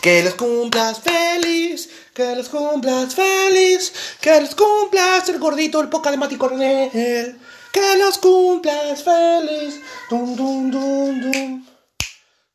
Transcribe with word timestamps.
Que 0.00 0.22
los 0.22 0.34
cumplas 0.34 1.00
feliz, 1.00 1.88
que 2.14 2.34
los 2.34 2.48
cumplas 2.48 3.14
feliz, 3.14 3.92
que 4.20 4.40
los 4.40 4.54
cumplas 4.54 5.28
el 5.28 5.38
gordito, 5.38 5.80
el 5.80 5.88
poca 5.88 6.10
de 6.10 6.16
Mati 6.16 6.36
Coronel. 6.36 7.38
Que 7.72 7.96
los 7.96 8.18
cumplas 8.18 9.02
feliz. 9.02 9.80
Tum, 10.08 10.36
tum, 10.36 10.70
tum, 10.70 11.20
tum. 11.20 11.66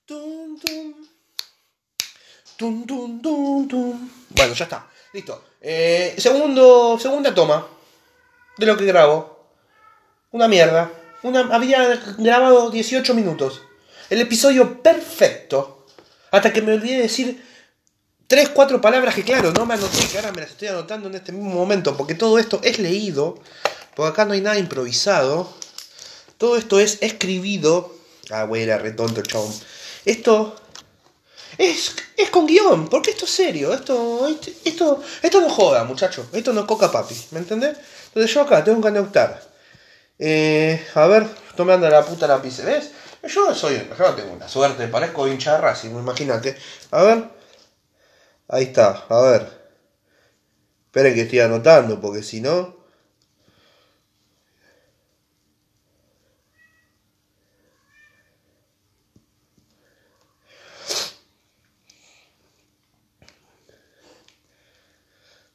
Tum, 0.06 0.60
tum. 0.60 0.94
Tum, 2.58 2.86
tum, 2.86 3.22
tum, 3.22 3.68
tum. 3.68 4.10
Bueno, 4.30 4.54
ya 4.54 4.64
está. 4.66 4.88
Listo. 5.14 5.44
Eh, 5.62 6.16
segundo, 6.18 6.98
segunda 7.00 7.34
toma 7.34 7.68
de 8.58 8.66
lo 8.66 8.78
que 8.78 8.86
grabo. 8.86 9.50
Una 10.32 10.48
mierda. 10.48 10.92
Una, 11.24 11.42
había 11.54 11.96
grabado 12.18 12.70
18 12.70 13.14
minutos. 13.14 13.62
El 14.10 14.22
episodio 14.22 14.82
perfecto. 14.82 15.77
Hasta 16.32 16.52
que 16.54 16.62
me 16.62 16.74
olvidé 16.74 16.98
de 16.98 17.02
decir 17.04 17.44
tres, 18.28 18.50
cuatro 18.50 18.82
palabras 18.82 19.16
que 19.16 19.24
claro, 19.24 19.52
no 19.54 19.66
me 19.66 19.76
anoté, 19.76 20.06
que 20.08 20.18
ahora 20.18 20.32
me 20.32 20.42
las 20.42 20.52
estoy 20.52 20.68
anotando 20.68 21.08
en 21.10 21.16
este 21.16 21.32
mismo 21.32 21.52
momento, 21.52 21.96
porque 21.96 22.16
todo 22.16 22.38
esto 22.40 22.60
es 22.64 22.80
leído, 22.80 23.40
porque 23.96 24.12
acá 24.12 24.26
no 24.26 24.34
hay 24.34 24.42
nada 24.42 24.58
improvisado. 24.58 25.54
Todo 26.38 26.58
esto 26.58 26.80
es 26.80 27.00
escribido. 27.02 27.96
Ah, 28.30 28.44
güey, 28.44 28.64
era 28.64 28.78
retonto 28.78 29.22
chabón. 29.22 29.54
Esto 30.06 30.56
es, 31.58 31.96
es 32.16 32.30
con 32.30 32.46
guion, 32.46 32.88
porque 32.90 33.12
esto 33.12 33.26
es 33.26 33.32
serio, 33.32 33.74
esto, 33.74 34.28
esto, 34.64 35.04
esto 35.22 35.42
no 35.42 35.50
joda, 35.50 35.84
muchachos, 35.86 36.28
esto 36.34 36.54
no 36.54 36.62
es 36.62 36.68
coca 36.68 36.92
papi, 36.92 37.16
¿me 37.32 37.40
entendés? 37.40 37.78
Entonces 38.08 38.34
yo 38.34 38.42
acá 38.42 38.64
tengo 38.64 38.82
que 38.82 38.88
anotar. 38.90 39.42
Eh, 40.20 40.86
a 40.96 41.08
ver, 41.08 41.28
tomando 41.56 41.90
la 41.90 42.06
puta 42.06 42.28
lápiz, 42.28 42.64
¿ves? 42.64 42.92
Yo 43.28 43.54
soy, 43.54 43.76
yo 43.98 44.16
tengo 44.16 44.34
una 44.34 44.48
suerte, 44.48 44.88
parezco 44.88 45.28
hincha 45.28 45.54
de 45.56 45.62
Racing, 45.62 45.90
imagínate. 45.92 46.56
A 46.92 47.04
ver. 47.04 47.30
Ahí 48.50 48.64
está, 48.66 49.06
a 49.10 49.22
ver. 49.22 49.44
Esperen 50.88 51.14
que 51.16 51.22
estoy 51.22 51.40
anotando, 51.40 52.00
porque 52.02 52.24
si 52.24 52.42
no. 52.42 52.76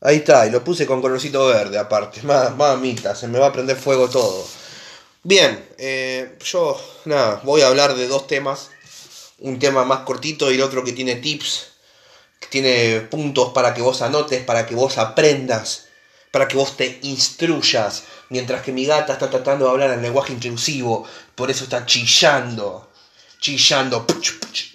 Ahí 0.03 0.17
está, 0.17 0.47
y 0.47 0.51
lo 0.51 0.63
puse 0.63 0.87
con 0.87 1.01
colorcito 1.01 1.47
verde 1.47 1.79
aparte. 1.79 2.21
Mamita, 2.57 3.15
se 3.15 3.27
me 3.29 3.39
va 3.39 3.47
a 3.47 3.53
prender 3.53 3.77
fuego 3.77 4.09
todo. 4.09 4.45
Bien, 5.25 5.65
eh, 5.79 6.37
yo 6.45 6.81
nada, 7.05 7.41
voy 7.45 7.61
a 7.61 7.69
hablar 7.69 7.95
de 7.95 8.09
dos 8.09 8.27
temas. 8.27 8.71
Un 9.39 9.61
tema 9.61 9.85
más 9.85 10.01
cortito 10.01 10.51
y 10.51 10.57
el 10.57 10.63
otro 10.63 10.83
que 10.83 10.93
tiene 10.93 11.15
tips, 11.15 11.69
que 12.41 12.49
tiene 12.49 13.01
puntos 13.03 13.53
para 13.53 13.73
que 13.73 13.83
vos 13.83 14.03
anotes, 14.03 14.43
para 14.45 14.67
que 14.67 14.75
vos 14.75 14.99
aprendas, 14.99 15.87
para 16.33 16.49
que 16.49 16.57
vos 16.57 16.77
te 16.77 16.99
instruyas. 17.03 18.03
Mientras 18.31 18.63
que 18.63 18.73
mi 18.73 18.85
gata 18.85 19.13
está 19.13 19.31
tratando 19.31 19.67
de 19.67 19.71
hablar 19.71 19.91
en 19.93 20.03
lenguaje 20.03 20.33
inclusivo, 20.33 21.07
por 21.37 21.53
eso 21.53 21.65
está 21.65 21.87
chillando, 21.87 22.91
chillando, 23.41 24.05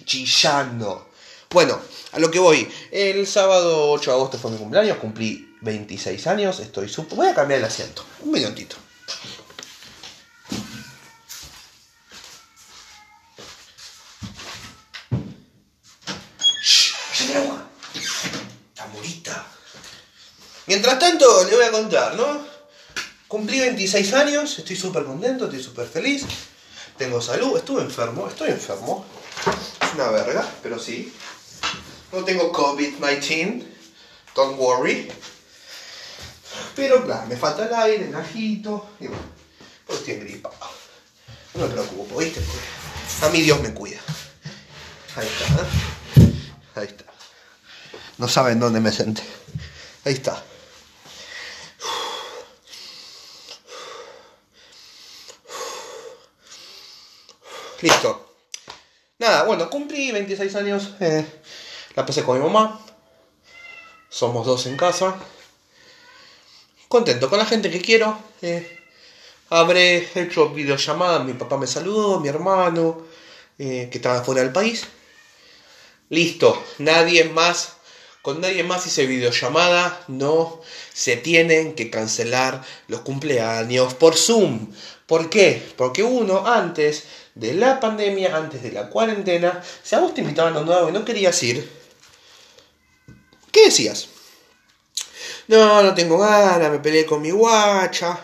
chillando. 0.06 1.10
Bueno, 1.50 1.78
a 2.12 2.18
lo 2.18 2.30
que 2.30 2.38
voy. 2.38 2.66
El 2.90 3.26
sábado 3.26 3.90
8 3.90 4.10
de 4.10 4.16
agosto 4.16 4.38
fue 4.38 4.50
mi 4.50 4.56
cumpleaños, 4.56 4.96
cumplí 4.96 5.56
26 5.60 6.26
años, 6.26 6.58
estoy. 6.60 6.90
Voy 7.10 7.26
a 7.26 7.34
cambiar 7.34 7.60
el 7.60 7.66
asiento, 7.66 8.02
un 8.22 8.32
minutito. 8.32 8.76
Mientras 20.68 20.98
tanto, 20.98 21.44
le 21.44 21.56
voy 21.56 21.64
a 21.64 21.70
contar, 21.70 22.14
¿no? 22.14 22.46
Cumplí 23.26 23.58
26 23.58 24.12
años, 24.12 24.58
estoy 24.58 24.76
súper 24.76 25.04
contento, 25.04 25.46
estoy 25.46 25.62
súper 25.62 25.86
feliz. 25.86 26.26
Tengo 26.98 27.22
salud, 27.22 27.56
estuve 27.56 27.80
enfermo, 27.80 28.28
estoy 28.28 28.50
enfermo. 28.50 29.06
Es 29.80 29.94
una 29.94 30.10
verga, 30.10 30.46
pero 30.62 30.78
sí. 30.78 31.10
No 32.12 32.22
tengo 32.22 32.52
COVID-19, 32.52 33.64
don't 34.34 34.58
worry. 34.58 35.10
Pero 36.76 37.02
claro, 37.02 37.26
me 37.28 37.36
falta 37.38 37.66
el 37.66 37.72
aire, 37.72 38.08
el 38.08 38.14
ajito, 38.14 38.90
y 39.00 39.06
bueno, 39.06 39.22
pues 39.86 40.00
estoy 40.00 40.16
gripado. 40.16 40.54
No 41.54 41.66
me 41.66 41.72
preocupo, 41.72 42.18
¿viste? 42.18 42.42
a 43.22 43.28
mí 43.30 43.40
Dios 43.40 43.58
me 43.62 43.72
cuida. 43.72 44.00
Ahí 45.16 45.26
está, 45.26 45.62
¿eh? 45.62 46.32
Ahí 46.74 46.86
está. 46.88 47.04
No 48.18 48.28
saben 48.28 48.60
dónde 48.60 48.80
me 48.80 48.92
senté. 48.92 49.22
Ahí 50.04 50.12
está. 50.12 50.44
Listo. 57.80 58.34
Nada, 59.18 59.44
bueno, 59.44 59.70
cumplí 59.70 60.10
26 60.10 60.54
años. 60.56 60.90
Eh, 61.00 61.24
la 61.94 62.04
pasé 62.04 62.24
con 62.24 62.36
mi 62.38 62.44
mamá. 62.44 62.80
Somos 64.08 64.46
dos 64.46 64.66
en 64.66 64.76
casa. 64.76 65.16
Contento 66.88 67.30
con 67.30 67.38
la 67.38 67.46
gente 67.46 67.70
que 67.70 67.80
quiero. 67.80 68.18
Eh, 68.42 68.80
habré 69.50 70.08
hecho 70.14 70.48
videollamadas. 70.50 71.24
Mi 71.24 71.34
papá 71.34 71.56
me 71.56 71.66
saludó, 71.66 72.18
mi 72.18 72.28
hermano, 72.28 73.06
eh, 73.58 73.88
que 73.90 73.98
estaba 73.98 74.24
fuera 74.24 74.42
del 74.42 74.52
país. 74.52 74.86
Listo. 76.08 76.60
Nadie 76.78 77.24
más. 77.24 77.76
Con 78.28 78.42
nadie 78.42 78.62
más 78.62 78.86
hice 78.86 79.06
videollamada. 79.06 80.04
No 80.06 80.60
se 80.92 81.16
tienen 81.16 81.74
que 81.74 81.88
cancelar 81.88 82.62
los 82.86 83.00
cumpleaños 83.00 83.94
por 83.94 84.16
Zoom. 84.16 84.70
¿Por 85.06 85.30
qué? 85.30 85.66
Porque 85.78 86.02
uno 86.02 86.46
antes 86.46 87.04
de 87.34 87.54
la 87.54 87.80
pandemia, 87.80 88.36
antes 88.36 88.62
de 88.62 88.72
la 88.72 88.90
cuarentena, 88.90 89.62
si 89.82 89.94
a 89.94 90.00
vos 90.00 90.12
te 90.12 90.20
invitaban 90.20 90.54
a 90.54 90.60
un 90.60 90.66
nuevo 90.66 90.90
y 90.90 90.92
no 90.92 91.06
querías 91.06 91.42
ir, 91.42 91.66
¿qué 93.50 93.64
decías? 93.64 94.08
No, 95.46 95.82
no 95.82 95.94
tengo 95.94 96.18
ganas, 96.18 96.70
me 96.70 96.80
peleé 96.80 97.06
con 97.06 97.22
mi 97.22 97.30
guacha, 97.30 98.20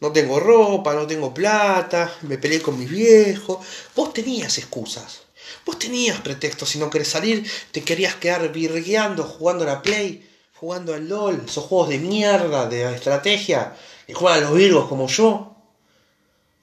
no 0.00 0.12
tengo 0.12 0.40
ropa, 0.40 0.94
no 0.94 1.06
tengo 1.06 1.34
plata, 1.34 2.10
me 2.22 2.38
peleé 2.38 2.62
con 2.62 2.78
mis 2.78 2.88
viejos. 2.88 3.58
Vos 3.94 4.14
tenías 4.14 4.56
excusas, 4.56 5.23
vos 5.64 5.78
tenías 5.78 6.20
pretextos 6.20 6.68
si 6.68 6.78
no 6.78 6.90
querés 6.90 7.08
salir, 7.08 7.50
te 7.72 7.82
querías 7.82 8.14
quedar 8.14 8.50
virgueando, 8.52 9.24
jugando 9.24 9.64
a 9.64 9.68
la 9.68 9.82
Play, 9.82 10.28
jugando 10.54 10.94
al 10.94 11.08
LOL, 11.08 11.42
esos 11.46 11.64
juegos 11.64 11.88
de 11.90 11.98
mierda, 11.98 12.66
de 12.66 12.94
estrategia, 12.94 13.74
y 14.06 14.12
juegan 14.12 14.38
a 14.38 14.48
los 14.48 14.54
virgos 14.54 14.88
como 14.88 15.08
yo. 15.08 15.56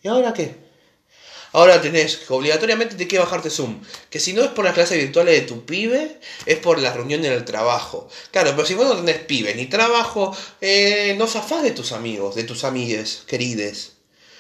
¿Y 0.04 0.08
ahora 0.08 0.34
qué? 0.34 0.56
Ahora 1.54 1.82
tenés 1.82 2.16
que 2.16 2.34
obligatoriamente 2.34 2.96
te 2.96 3.08
que 3.08 3.20
bajarte 3.20 3.50
Zoom. 3.50 3.82
Que 4.10 4.20
si 4.20 4.32
no 4.34 4.42
es 4.42 4.52
por 4.52 4.64
las 4.64 4.74
clases 4.74 4.98
virtuales 4.98 5.42
de 5.42 5.48
tu 5.48 5.66
pibe, 5.66 6.20
es 6.46 6.58
por 6.60 6.80
las 6.80 6.96
reuniones 6.96 7.30
del 7.30 7.44
trabajo. 7.44 8.08
Claro, 8.32 8.52
pero 8.56 8.66
si 8.66 8.74
vos 8.74 8.88
no 8.88 8.96
tenés 8.96 9.18
pibe 9.26 9.54
ni 9.56 9.66
trabajo, 9.66 10.36
eh, 10.62 11.14
no 11.18 11.28
zafás 11.28 11.64
de 11.64 11.72
tus 11.72 11.92
amigos, 11.92 12.36
de 12.36 12.46
tus 12.46 12.64
amigues, 12.64 13.24
querides. 13.28 13.94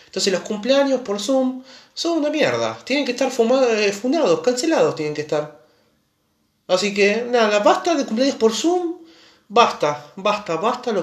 Entonces 0.06 0.32
los 0.32 0.42
cumpleaños 0.42 1.02
por 1.02 1.20
Zoom 1.20 1.64
son 1.94 2.20
una 2.20 2.30
mierda. 2.30 2.78
Tienen 2.84 3.06
que 3.06 3.12
estar 3.12 3.30
eh, 3.30 3.92
fundados, 3.92 4.40
cancelados 4.42 4.96
tienen 4.96 5.14
que 5.14 5.22
estar. 5.22 5.62
Así 6.68 6.94
que 6.94 7.26
nada, 7.30 7.60
basta 7.60 7.96
de 7.96 8.06
cumpleaños 8.06 8.38
por 8.38 8.54
Zoom. 8.54 9.02
Basta, 9.48 10.14
basta, 10.16 10.56
basta. 10.56 10.94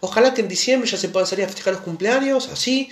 Ojalá 0.00 0.32
que 0.32 0.40
en 0.40 0.48
diciembre 0.48 0.88
ya 0.88 0.96
se 0.96 1.10
puedan 1.10 1.26
salir 1.26 1.44
a 1.44 1.48
festejar 1.48 1.74
los 1.74 1.82
cumpleaños, 1.82 2.48
así 2.48 2.88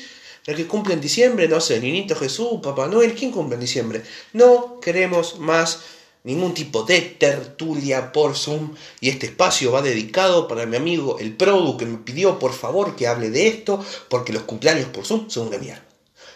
el 0.48 0.56
que 0.56 0.66
cumple 0.66 0.94
en 0.94 1.00
diciembre, 1.00 1.46
no 1.46 1.60
sé, 1.60 1.78
Niñito 1.80 2.16
Jesús, 2.16 2.60
Papá 2.62 2.86
Noel, 2.86 3.14
¿quién 3.14 3.30
cumple 3.30 3.56
en 3.56 3.60
diciembre? 3.60 4.02
No 4.32 4.80
queremos 4.80 5.38
más 5.38 5.80
ningún 6.24 6.54
tipo 6.54 6.84
de 6.84 7.00
tertulia 7.00 8.12
por 8.12 8.34
Zoom 8.34 8.74
y 9.00 9.10
este 9.10 9.26
espacio 9.26 9.72
va 9.72 9.82
dedicado 9.82 10.48
para 10.48 10.66
mi 10.66 10.76
amigo 10.76 11.18
el 11.18 11.36
Produ 11.36 11.76
que 11.76 11.86
me 11.86 11.98
pidió 11.98 12.38
por 12.38 12.52
favor 12.52 12.96
que 12.96 13.06
hable 13.06 13.30
de 13.30 13.48
esto 13.48 13.84
porque 14.08 14.32
los 14.32 14.42
cumpleaños 14.44 14.88
por 14.88 15.04
Zoom 15.04 15.28
son 15.28 15.48
una 15.48 15.58
mierda. 15.58 15.84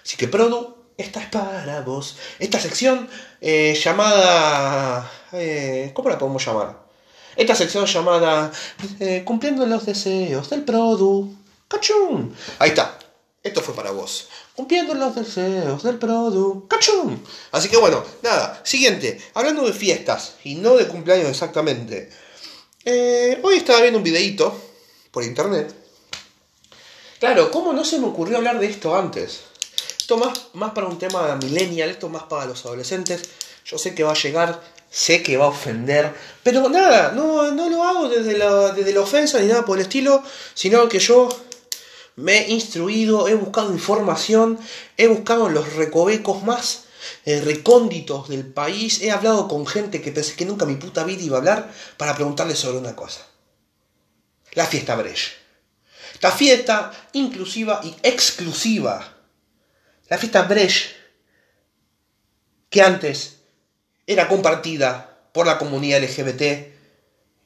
Así 0.05 0.17
que 0.17 0.29
Produ, 0.29 0.76
esta 0.97 1.21
es 1.21 1.27
para 1.29 1.81
vos. 1.83 2.17
Esta 2.39 2.61
sección 2.61 3.09
eh, 3.41 3.79
llamada... 3.83 5.11
Eh, 5.33 5.91
¿Cómo 5.94 6.11
la 6.11 6.19
podemos 6.19 6.44
llamar? 6.44 6.83
Esta 7.37 7.55
sección 7.55 7.87
llamada 7.87 8.53
eh, 9.00 9.23
Cumpliendo 9.25 9.65
los 9.67 9.87
deseos 9.87 10.50
del 10.50 10.65
Produ. 10.65 11.35
¡Cachum! 11.69 12.33
Ahí 12.59 12.71
está. 12.71 12.99
Esto 13.43 13.61
fue 13.61 13.75
para 13.75 13.91
vos. 13.91 14.29
Cumpliendo 14.55 14.94
los 14.94 15.15
deseos 15.15 15.83
del 15.83 15.99
producto. 15.99 16.69
¡Cachum! 16.69 17.19
Así 17.50 17.69
que 17.69 17.79
bueno, 17.79 18.05
nada. 18.23 18.61
Siguiente. 18.65 19.21
Hablando 19.35 19.67
de 19.67 19.73
fiestas 19.73 20.35
y 20.44 20.56
no 20.56 20.77
de 20.77 20.87
cumpleaños 20.87 21.31
exactamente. 21.31 22.11
Hoy 22.85 23.56
estaba 23.56 23.81
viendo 23.81 23.99
un 23.99 24.05
videíto 24.05 24.61
por 25.11 25.25
internet. 25.25 25.75
Claro, 27.19 27.50
¿cómo 27.50 27.73
no 27.73 27.85
se 27.85 27.99
me 27.99 28.06
ocurrió 28.06 28.37
hablar 28.37 28.59
de 28.59 28.67
esto 28.67 28.97
antes? 28.97 29.52
Más, 30.17 30.49
más 30.55 30.73
para 30.73 30.87
un 30.87 30.99
tema 30.99 31.37
millennial, 31.37 31.91
esto 31.91 32.09
más 32.09 32.25
para 32.25 32.47
los 32.47 32.64
adolescentes. 32.64 33.23
Yo 33.64 33.79
sé 33.79 33.94
que 33.94 34.05
va 34.05 34.12
a 34.12 34.14
llegar 34.14 34.61
sé 34.93 35.23
que 35.23 35.38
va 35.38 35.47
a 35.47 35.49
ofender, 35.49 36.14
pero 36.43 36.69
nada, 36.69 37.12
no, 37.12 37.50
no 37.50 37.70
lo 37.70 37.82
hago 37.82 38.11
desde 38.11 38.37
la, 38.37 38.73
desde 38.73 38.93
la 38.93 39.00
ofensa 39.00 39.41
ni 39.41 39.47
nada 39.47 39.64
por 39.64 39.79
el 39.79 39.85
estilo, 39.85 40.23
sino 40.53 40.87
que 40.87 40.99
yo 40.99 41.31
me 42.17 42.41
he 42.41 42.50
instruido, 42.50 43.26
he 43.26 43.35
buscado 43.35 43.73
información, 43.73 44.59
he 44.99 45.06
buscado 45.06 45.49
los 45.49 45.76
recovecos 45.76 46.43
más 46.43 46.85
eh, 47.25 47.41
recónditos 47.41 48.29
del 48.29 48.47
país, 48.47 49.00
he 49.00 49.11
hablado 49.11 49.49
con 49.49 49.67
gente 49.67 50.03
que 50.03 50.12
pensé 50.12 50.35
que 50.37 50.44
nunca 50.44 50.67
mi 50.67 50.76
puta 50.76 51.05
vida 51.05 51.23
iba 51.23 51.37
a 51.37 51.41
hablar 51.41 51.73
para 51.97 52.15
preguntarle 52.15 52.55
sobre 52.55 52.76
una 52.76 52.94
cosa. 52.94 53.26
La 54.53 54.67
fiesta 54.67 54.94
Brecht. 54.94 55.32
La 56.20 56.31
fiesta 56.31 56.93
inclusiva 57.15 57.81
y 57.82 57.97
exclusiva. 58.03 59.12
La 60.12 60.19
fiesta 60.19 60.43
Brecht, 60.43 60.91
que 62.69 62.82
antes 62.82 63.38
era 64.06 64.29
compartida 64.29 65.23
por 65.32 65.47
la 65.47 65.56
comunidad 65.56 66.03
LGBT 66.03 66.43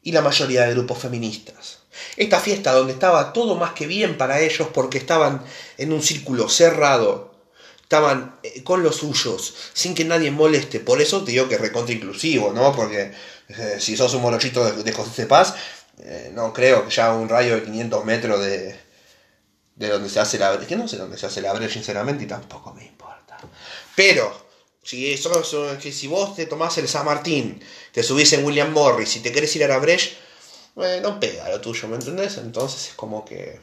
y 0.02 0.10
la 0.10 0.20
mayoría 0.20 0.62
de 0.62 0.74
grupos 0.74 0.98
feministas. 0.98 1.78
Esta 2.16 2.40
fiesta 2.40 2.72
donde 2.72 2.94
estaba 2.94 3.32
todo 3.32 3.54
más 3.54 3.70
que 3.74 3.86
bien 3.86 4.18
para 4.18 4.40
ellos 4.40 4.66
porque 4.74 4.98
estaban 4.98 5.44
en 5.78 5.92
un 5.92 6.02
círculo 6.02 6.48
cerrado, 6.48 7.36
estaban 7.82 8.36
eh, 8.42 8.64
con 8.64 8.82
los 8.82 8.96
suyos, 8.96 9.54
sin 9.72 9.94
que 9.94 10.04
nadie 10.04 10.32
moleste. 10.32 10.80
Por 10.80 11.00
eso 11.00 11.22
te 11.22 11.30
digo 11.30 11.48
que 11.48 11.58
recontra 11.58 11.94
inclusivo, 11.94 12.52
¿no? 12.52 12.74
Porque 12.74 13.12
eh, 13.46 13.76
si 13.78 13.96
sos 13.96 14.12
un 14.14 14.22
morochito 14.22 14.72
de, 14.72 14.92
José 14.92 15.26
Paz, 15.26 15.54
eh, 16.00 16.32
no 16.34 16.52
creo 16.52 16.84
que 16.84 16.90
ya 16.92 17.14
un 17.14 17.28
rayo 17.28 17.54
de 17.54 17.62
500 17.62 18.04
metros 18.04 18.44
de, 18.44 18.85
de 19.76 19.88
donde 19.88 20.08
se 20.08 20.18
hace 20.18 20.38
la 20.38 20.58
que 20.58 20.74
no 20.74 20.88
sé 20.88 20.96
dónde 20.96 21.18
se 21.18 21.26
hace 21.26 21.42
la 21.42 21.52
brecha 21.52 21.74
sinceramente 21.74 22.24
y 22.24 22.26
tampoco 22.26 22.72
me 22.72 22.84
importa. 22.84 23.36
Pero 23.94 24.34
si, 24.82 25.16
si 25.16 26.06
vos 26.06 26.34
te 26.34 26.46
tomás 26.46 26.78
el 26.78 26.88
San 26.88 27.04
Martín, 27.04 27.62
te 27.92 28.02
subís 28.02 28.32
en 28.32 28.44
William 28.44 28.72
Morris 28.72 29.16
y 29.16 29.20
te 29.20 29.32
querés 29.32 29.54
ir 29.56 29.64
a 29.64 29.68
la 29.68 29.78
Breche, 29.78 30.16
no 31.02 31.20
pega 31.20 31.48
lo 31.48 31.60
tuyo, 31.60 31.88
¿me 31.88 31.96
entendés? 31.96 32.38
Entonces 32.38 32.88
es 32.88 32.94
como 32.94 33.24
que... 33.24 33.60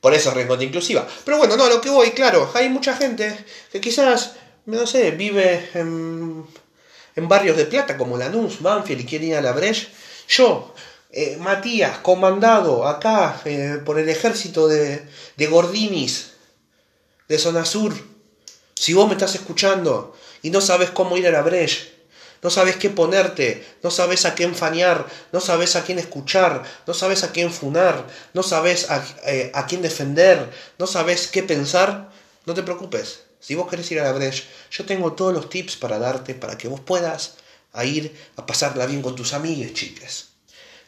Por 0.00 0.14
eso 0.14 0.28
es 0.30 0.36
recontra 0.36 0.64
inclusiva. 0.64 1.06
Pero 1.24 1.38
bueno, 1.38 1.56
no, 1.56 1.68
lo 1.68 1.80
que 1.80 1.90
voy, 1.90 2.10
claro, 2.10 2.50
hay 2.54 2.68
mucha 2.68 2.96
gente 2.96 3.36
que 3.72 3.80
quizás, 3.80 4.34
no 4.66 4.86
sé, 4.86 5.10
vive 5.12 5.70
en, 5.74 6.46
en 7.16 7.28
barrios 7.28 7.56
de 7.56 7.64
plata 7.64 7.96
como 7.96 8.16
Lanús, 8.16 8.60
Banfield 8.60 9.00
y 9.00 9.06
quiere 9.06 9.26
ir 9.26 9.36
a 9.36 9.40
la 9.40 9.52
Breche. 9.52 9.88
Yo, 10.28 10.74
eh, 11.10 11.36
Matías, 11.38 11.98
comandado 11.98 12.86
acá 12.86 13.40
eh, 13.44 13.80
por 13.84 13.98
el 13.98 14.08
ejército 14.08 14.68
de, 14.68 15.06
de 15.36 15.46
Gordinis, 15.46 16.32
de 17.28 17.38
Zona 17.38 17.64
Sur, 17.64 17.94
si 18.74 18.92
vos 18.92 19.06
me 19.06 19.14
estás 19.14 19.34
escuchando 19.34 20.14
y 20.42 20.50
no 20.50 20.60
sabes 20.60 20.90
cómo 20.90 21.16
ir 21.16 21.26
a 21.26 21.32
la 21.32 21.42
breche, 21.42 21.92
no 22.42 22.50
sabes 22.50 22.76
qué 22.76 22.90
ponerte, 22.90 23.66
no 23.82 23.90
sabes 23.90 24.24
a 24.26 24.34
quién 24.34 24.54
fanear, 24.54 25.06
no 25.32 25.40
sabes 25.40 25.74
a 25.74 25.82
quién 25.82 25.98
escuchar, 25.98 26.62
no 26.86 26.94
sabes 26.94 27.24
a 27.24 27.32
quién 27.32 27.50
funar, 27.50 28.06
no 28.34 28.42
sabes 28.42 28.90
a, 28.90 29.04
eh, 29.26 29.50
quién 29.68 29.82
defender, 29.82 30.50
no 30.78 30.86
sabes 30.86 31.28
qué 31.28 31.42
pensar, 31.42 32.10
no 32.44 32.54
te 32.54 32.62
preocupes. 32.62 33.22
Si 33.40 33.54
vos 33.54 33.68
querés 33.68 33.90
ir 33.90 34.00
a 34.00 34.04
la 34.04 34.12
breche, 34.12 34.44
yo 34.70 34.84
tengo 34.84 35.14
todos 35.14 35.32
los 35.32 35.48
tips 35.48 35.76
para 35.76 35.98
darte 35.98 36.34
para 36.34 36.58
que 36.58 36.68
vos 36.68 36.80
puedas 36.80 37.36
a 37.72 37.84
ir 37.84 38.14
a 38.36 38.46
pasarla 38.46 38.86
bien 38.86 39.02
con 39.02 39.16
tus 39.16 39.32
amigues, 39.32 39.72
chiques. 39.72 40.35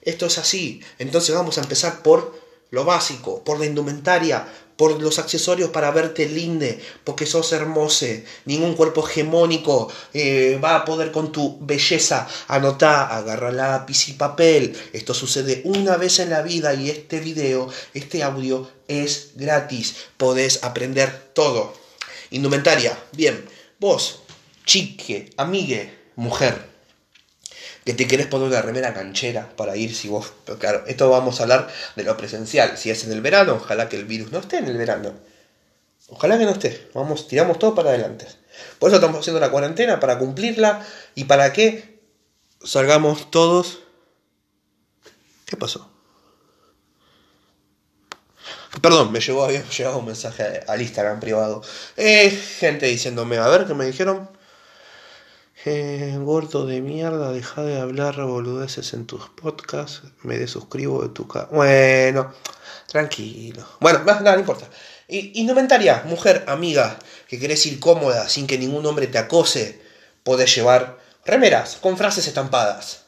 Esto 0.08 0.25
es 0.25 0.38
así. 0.38 0.81
Entonces 0.99 1.34
vamos 1.34 1.58
a 1.58 1.60
empezar 1.60 2.02
por 2.02 2.34
lo 2.70 2.87
básico, 2.87 3.44
por 3.44 3.60
la 3.60 3.66
indumentaria, 3.66 4.49
por 4.75 5.02
los 5.02 5.19
accesorios 5.19 5.69
para 5.69 5.90
verte 5.90 6.26
linde, 6.26 6.81
porque 7.05 7.26
sos 7.26 7.52
hermoso, 7.52 8.06
ningún 8.46 8.75
cuerpo 8.75 9.06
hegemónico 9.06 9.93
eh, 10.14 10.58
va 10.64 10.76
a 10.76 10.84
poder 10.87 11.12
con 11.12 11.31
tu 11.31 11.58
belleza 11.60 12.26
anotar, 12.46 13.12
agarra 13.12 13.52
lápiz 13.52 14.08
y 14.08 14.14
papel. 14.14 14.75
Esto 14.94 15.12
sucede 15.12 15.60
una 15.66 15.99
vez 15.99 16.20
en 16.20 16.31
la 16.31 16.40
vida 16.40 16.72
y 16.72 16.88
este 16.88 17.20
video, 17.20 17.69
este 17.93 18.22
audio 18.22 18.66
es 18.88 19.32
gratis, 19.34 20.06
podés 20.16 20.64
aprender 20.64 21.32
todo. 21.34 21.75
Indumentaria, 22.31 22.99
bien, 23.12 23.44
vos, 23.78 24.20
chique, 24.64 25.28
amigue, 25.37 25.93
mujer, 26.16 26.67
que 27.88 27.94
te 27.94 28.06
querés 28.06 28.26
poner 28.26 28.49
una 28.49 28.61
remera 28.61 28.93
canchera 28.93 29.49
para 29.56 29.75
ir 29.75 29.94
si 29.94 30.08
vos... 30.08 30.35
Claro, 30.58 30.85
esto 30.87 31.08
vamos 31.08 31.40
a 31.40 31.44
hablar 31.44 31.69
de 31.96 32.02
lo 32.02 32.19
presencial. 32.19 32.76
Si 32.76 32.90
es 32.90 33.02
en 33.05 33.12
el 33.12 33.23
verano, 33.23 33.55
ojalá 33.55 33.88
que 33.88 33.96
el 33.96 34.05
virus 34.05 34.31
no 34.31 34.40
esté 34.40 34.58
en 34.58 34.67
el 34.67 34.76
verano. 34.76 35.14
Ojalá 36.08 36.37
que 36.37 36.44
no 36.44 36.50
esté. 36.50 36.90
Vamos, 36.93 37.29
tiramos 37.29 37.58
todo 37.58 37.75
para 37.75 37.88
adelante. 37.88 38.26
Por 38.79 38.90
eso 38.90 38.96
estamos 38.96 39.20
haciendo 39.20 39.40
la 39.40 39.50
cuarentena, 39.50 40.00
para 40.00 40.19
cumplirla 40.19 40.85
y 41.14 41.25
para 41.25 41.55
que 41.55 41.99
salgamos 42.62 43.31
todos... 43.31 43.79
¿Qué 45.46 45.56
pasó? 45.56 45.90
Perdón, 48.82 49.12
me 49.12 49.20
llegó, 49.20 49.46
había 49.46 49.67
llegado 49.67 49.96
un 49.96 50.05
mensaje 50.05 50.61
al 50.69 50.82
Instagram 50.82 51.20
privado. 51.20 51.62
Eh, 51.96 52.29
gente 52.31 52.85
diciéndome, 52.85 53.38
a 53.38 53.49
ver, 53.49 53.67
¿qué 53.67 53.73
me 53.73 53.87
dijeron? 53.87 54.29
Eh, 55.70 56.16
gordo 56.16 56.64
de 56.64 56.80
mierda, 56.80 57.30
deja 57.30 57.62
de 57.62 57.78
hablar 57.78 58.16
boludeces 58.22 58.94
en 58.94 59.04
tus 59.04 59.28
podcasts. 59.28 60.00
Me 60.22 60.38
desuscribo 60.38 61.02
de 61.02 61.10
tu 61.10 61.28
casa. 61.28 61.48
Bueno, 61.52 62.32
tranquilo. 62.86 63.66
Bueno, 63.78 64.02
nada, 64.04 64.32
no 64.32 64.38
importa. 64.38 64.66
Indumentaria, 65.08 66.04
mujer, 66.06 66.44
amiga, 66.48 66.98
que 67.28 67.38
querés 67.38 67.66
ir 67.66 67.80
cómoda 67.80 68.30
sin 68.30 68.46
que 68.46 68.56
ningún 68.56 68.86
hombre 68.86 69.08
te 69.08 69.18
acose, 69.18 69.82
podés 70.22 70.54
llevar 70.54 70.98
remeras 71.26 71.76
con 71.76 71.98
frases 71.98 72.26
estampadas. 72.26 73.02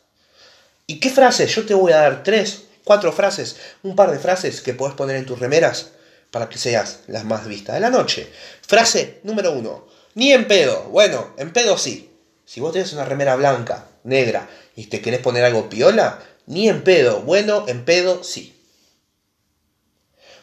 ¿Y 0.86 1.00
qué 1.00 1.08
frases? 1.08 1.54
Yo 1.54 1.64
te 1.64 1.72
voy 1.72 1.92
a 1.92 2.02
dar 2.02 2.22
tres, 2.22 2.64
cuatro 2.84 3.10
frases, 3.10 3.56
un 3.82 3.96
par 3.96 4.10
de 4.10 4.18
frases 4.18 4.60
que 4.60 4.74
podés 4.74 4.94
poner 4.94 5.16
en 5.16 5.24
tus 5.24 5.38
remeras 5.38 5.92
para 6.30 6.50
que 6.50 6.58
seas 6.58 7.00
las 7.06 7.24
más 7.24 7.46
vistas 7.46 7.76
de 7.76 7.80
la 7.80 7.88
noche. 7.88 8.30
Frase 8.66 9.20
número 9.22 9.52
uno. 9.52 9.88
Ni 10.14 10.32
en 10.32 10.46
pedo. 10.46 10.82
Bueno, 10.90 11.32
en 11.38 11.54
pedo 11.54 11.78
sí. 11.78 12.09
Si 12.50 12.58
vos 12.58 12.72
tenés 12.72 12.92
una 12.94 13.04
remera 13.04 13.36
blanca, 13.36 13.86
negra, 14.02 14.50
y 14.74 14.86
te 14.86 15.00
querés 15.00 15.20
poner 15.20 15.44
algo 15.44 15.68
piola, 15.68 16.18
ni 16.46 16.68
en 16.68 16.82
pedo. 16.82 17.20
Bueno, 17.20 17.64
en 17.68 17.84
pedo 17.84 18.24
sí. 18.24 18.60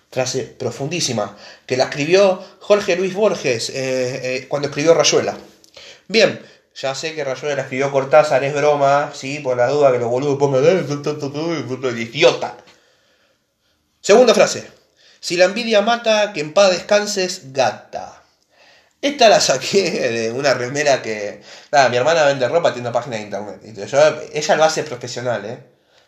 Frase 0.10 0.44
profundísima, 0.44 1.38
que 1.66 1.76
la 1.76 1.84
escribió 1.84 2.42
Jorge 2.62 2.96
Luis 2.96 3.14
Borges 3.14 3.70
eh, 3.72 3.76
eh, 4.24 4.48
cuando 4.48 4.70
escribió 4.70 4.94
Rayuela. 4.94 5.38
Bien, 6.08 6.42
ya 6.74 6.96
sé 6.96 7.14
que 7.14 7.26
Rayuela 7.26 7.58
la 7.58 7.64
escribió 7.64 7.92
Cortázar, 7.92 8.42
es 8.46 8.54
broma, 8.54 9.12
sí, 9.14 9.40
por 9.40 9.58
la 9.58 9.68
duda 9.68 9.92
que 9.92 10.00
los 10.00 10.10
boludos 10.10 10.38
pongan 10.40 10.64
eh, 10.66 12.02
idiota. 12.02 12.56
Segunda 14.00 14.34
frase. 14.34 14.66
Si 15.20 15.36
la 15.36 15.44
envidia 15.44 15.82
mata, 15.82 16.32
que 16.32 16.40
en 16.40 16.54
paz 16.54 16.72
descanses, 16.72 17.52
gata. 17.52 18.24
Esta 19.02 19.30
la 19.30 19.40
saqué 19.40 19.92
de 20.10 20.32
una 20.32 20.54
remera 20.54 21.02
que. 21.02 21.42
Nada, 21.72 21.90
mi 21.90 21.98
hermana 21.98 22.26
vende 22.26 22.48
ropa, 22.48 22.74
tiene 22.74 22.90
una 22.90 22.94
página 22.94 23.18
de 23.18 23.24
internet. 23.24 23.62
ella 24.34 24.56
lo 24.56 24.64
hace 24.64 24.84
profesional, 24.84 25.46
¿eh? 25.46 25.60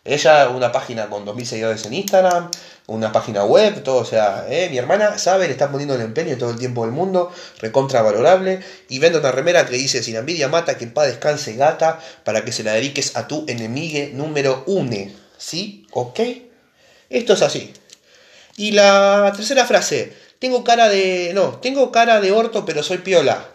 Ella, 0.04 0.48
una 0.48 0.72
página 0.72 1.10
con 1.10 1.26
2.000 1.26 1.44
seguidores 1.44 1.84
en 1.84 1.92
Instagram, 1.92 2.50
una 2.86 3.12
página 3.12 3.44
web, 3.44 3.82
todo. 3.82 3.98
O 3.98 4.04
sea, 4.04 4.46
¿eh? 4.48 4.68
mi 4.70 4.78
hermana 4.78 5.18
sabe, 5.18 5.46
le 5.46 5.52
está 5.52 5.70
poniendo 5.70 5.94
el 5.94 6.00
empeño 6.00 6.38
todo 6.38 6.50
el 6.50 6.58
tiempo 6.58 6.84
del 6.84 6.92
mundo, 6.92 7.30
recontra 7.58 8.00
valorable. 8.02 8.60
Y 8.88 8.98
vende 8.98 9.18
una 9.18 9.30
remera 9.30 9.66
que 9.66 9.76
dice: 9.76 10.02
Sin 10.02 10.16
envidia 10.16 10.48
mata, 10.48 10.78
que 10.78 10.84
en 10.84 10.94
paz 10.94 11.06
descanse 11.08 11.54
gata, 11.54 12.00
para 12.24 12.44
que 12.44 12.52
se 12.52 12.64
la 12.64 12.72
dediques 12.72 13.16
a 13.16 13.28
tu 13.28 13.44
enemigue 13.46 14.10
número 14.14 14.64
uno. 14.66 14.96
¿Sí? 15.36 15.86
¿Ok? 15.92 16.20
Esto 17.10 17.34
es 17.34 17.42
así. 17.42 17.72
Y 18.56 18.72
la 18.72 19.32
tercera 19.36 19.66
frase. 19.66 20.29
Tengo 20.40 20.64
cara 20.64 20.88
de. 20.88 21.30
No, 21.34 21.60
tengo 21.60 21.92
cara 21.92 22.20
de 22.20 22.32
orto, 22.32 22.64
pero 22.64 22.82
soy 22.82 22.98
piola. 22.98 23.46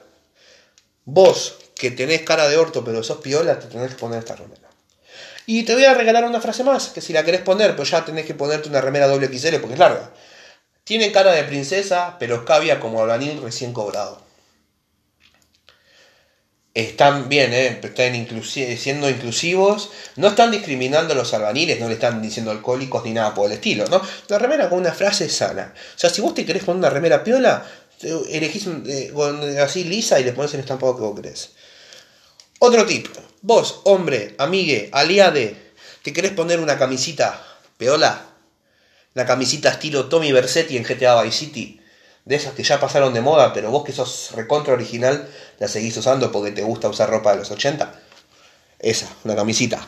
Vos, 1.04 1.58
que 1.76 1.92
tenés 1.92 2.22
cara 2.22 2.48
de 2.48 2.56
orto, 2.58 2.86
pero 2.86 3.04
sos 3.04 3.18
piola, 3.18 3.60
te 3.60 3.68
tenés 3.68 3.90
que 3.90 3.98
poner 3.98 4.20
esta 4.20 4.36
remera. 4.36 4.70
Y 5.46 5.64
te 5.64 5.74
voy 5.74 5.84
a 5.84 5.94
regalar 5.94 6.24
una 6.24 6.42
frase 6.42 6.64
más, 6.64 6.90
que 6.90 7.02
si 7.02 7.12
la 7.12 7.26
querés 7.26 7.42
poner, 7.42 7.76
pues 7.76 7.92
ya 7.92 8.06
tenés 8.06 8.26
que 8.26 8.34
ponerte 8.34 8.70
una 8.70 8.82
remera 8.82 9.08
doble 9.08 9.28
XL 9.28 9.58
porque 9.58 9.74
es 9.74 9.80
larga. 9.80 10.12
Tiene 10.86 11.12
cara 11.12 11.34
de 11.34 11.44
princesa, 11.44 12.16
pero 12.20 12.38
escabia 12.38 12.80
como 12.80 13.02
albañil 13.02 13.42
recién 13.42 13.74
cobrado 13.74 14.25
están 16.76 17.30
bien, 17.30 17.54
¿eh? 17.54 17.80
están 17.82 18.28
siendo 18.78 19.10
inclusivos, 19.10 19.92
no 20.18 20.28
están 20.28 20.52
discriminando 20.52 21.14
a 21.14 21.16
los 21.16 21.34
albaniles, 21.34 21.80
no 21.80 21.88
le 21.88 21.94
están 21.94 22.22
diciendo 22.22 22.52
alcohólicos 22.52 23.06
ni 23.06 23.14
nada 23.14 23.34
por 23.34 23.48
el 23.48 23.54
estilo, 23.54 23.86
¿no? 23.88 24.02
La 24.28 24.38
remera 24.38 24.70
con 24.70 24.80
una 24.80 24.92
frase 24.92 25.30
sana. 25.30 25.74
O 25.96 25.98
sea, 25.98 26.10
si 26.10 26.22
vos 26.22 26.34
te 26.36 26.46
querés 26.46 26.66
poner 26.66 26.80
una 26.80 26.90
remera 26.90 27.24
piola, 27.24 27.66
elegís 28.30 28.68
eh, 28.88 29.14
así 29.64 29.86
lisa 29.86 30.20
y 30.20 30.26
le 30.26 30.34
pones 30.34 30.54
el 30.54 30.60
estampado 30.60 30.98
que 30.98 31.02
vos 31.02 31.16
querés. 31.16 31.52
Otro 32.60 32.86
tip, 32.86 33.08
vos, 33.42 33.80
hombre, 33.86 34.36
amigue, 34.38 34.90
aliade, 34.92 35.56
te 36.04 36.12
querés 36.12 36.34
poner 36.34 36.60
una 36.60 36.78
camisita 36.78 37.42
piola, 37.78 38.26
la 39.14 39.26
camisita 39.26 39.70
estilo 39.70 40.10
Tommy 40.10 40.34
Versetti 40.34 40.76
en 40.76 40.84
GTA 40.84 41.22
Vice 41.22 41.38
City, 41.38 41.82
de 42.26 42.36
esas 42.36 42.54
que 42.54 42.64
ya 42.64 42.80
pasaron 42.80 43.14
de 43.14 43.22
moda, 43.22 43.54
pero 43.54 43.70
vos 43.70 43.84
que 43.84 43.94
sos 43.94 44.32
recontra 44.34 44.74
original, 44.74 45.30
la 45.60 45.68
seguís 45.68 45.96
usando 45.96 46.32
porque 46.32 46.52
te 46.52 46.64
gusta 46.64 46.90
usar 46.90 47.10
ropa 47.10 47.32
de 47.32 47.40
los 47.40 47.52
80. 47.52 48.02
Esa, 48.80 49.08
una 49.24 49.36
camisita. 49.36 49.80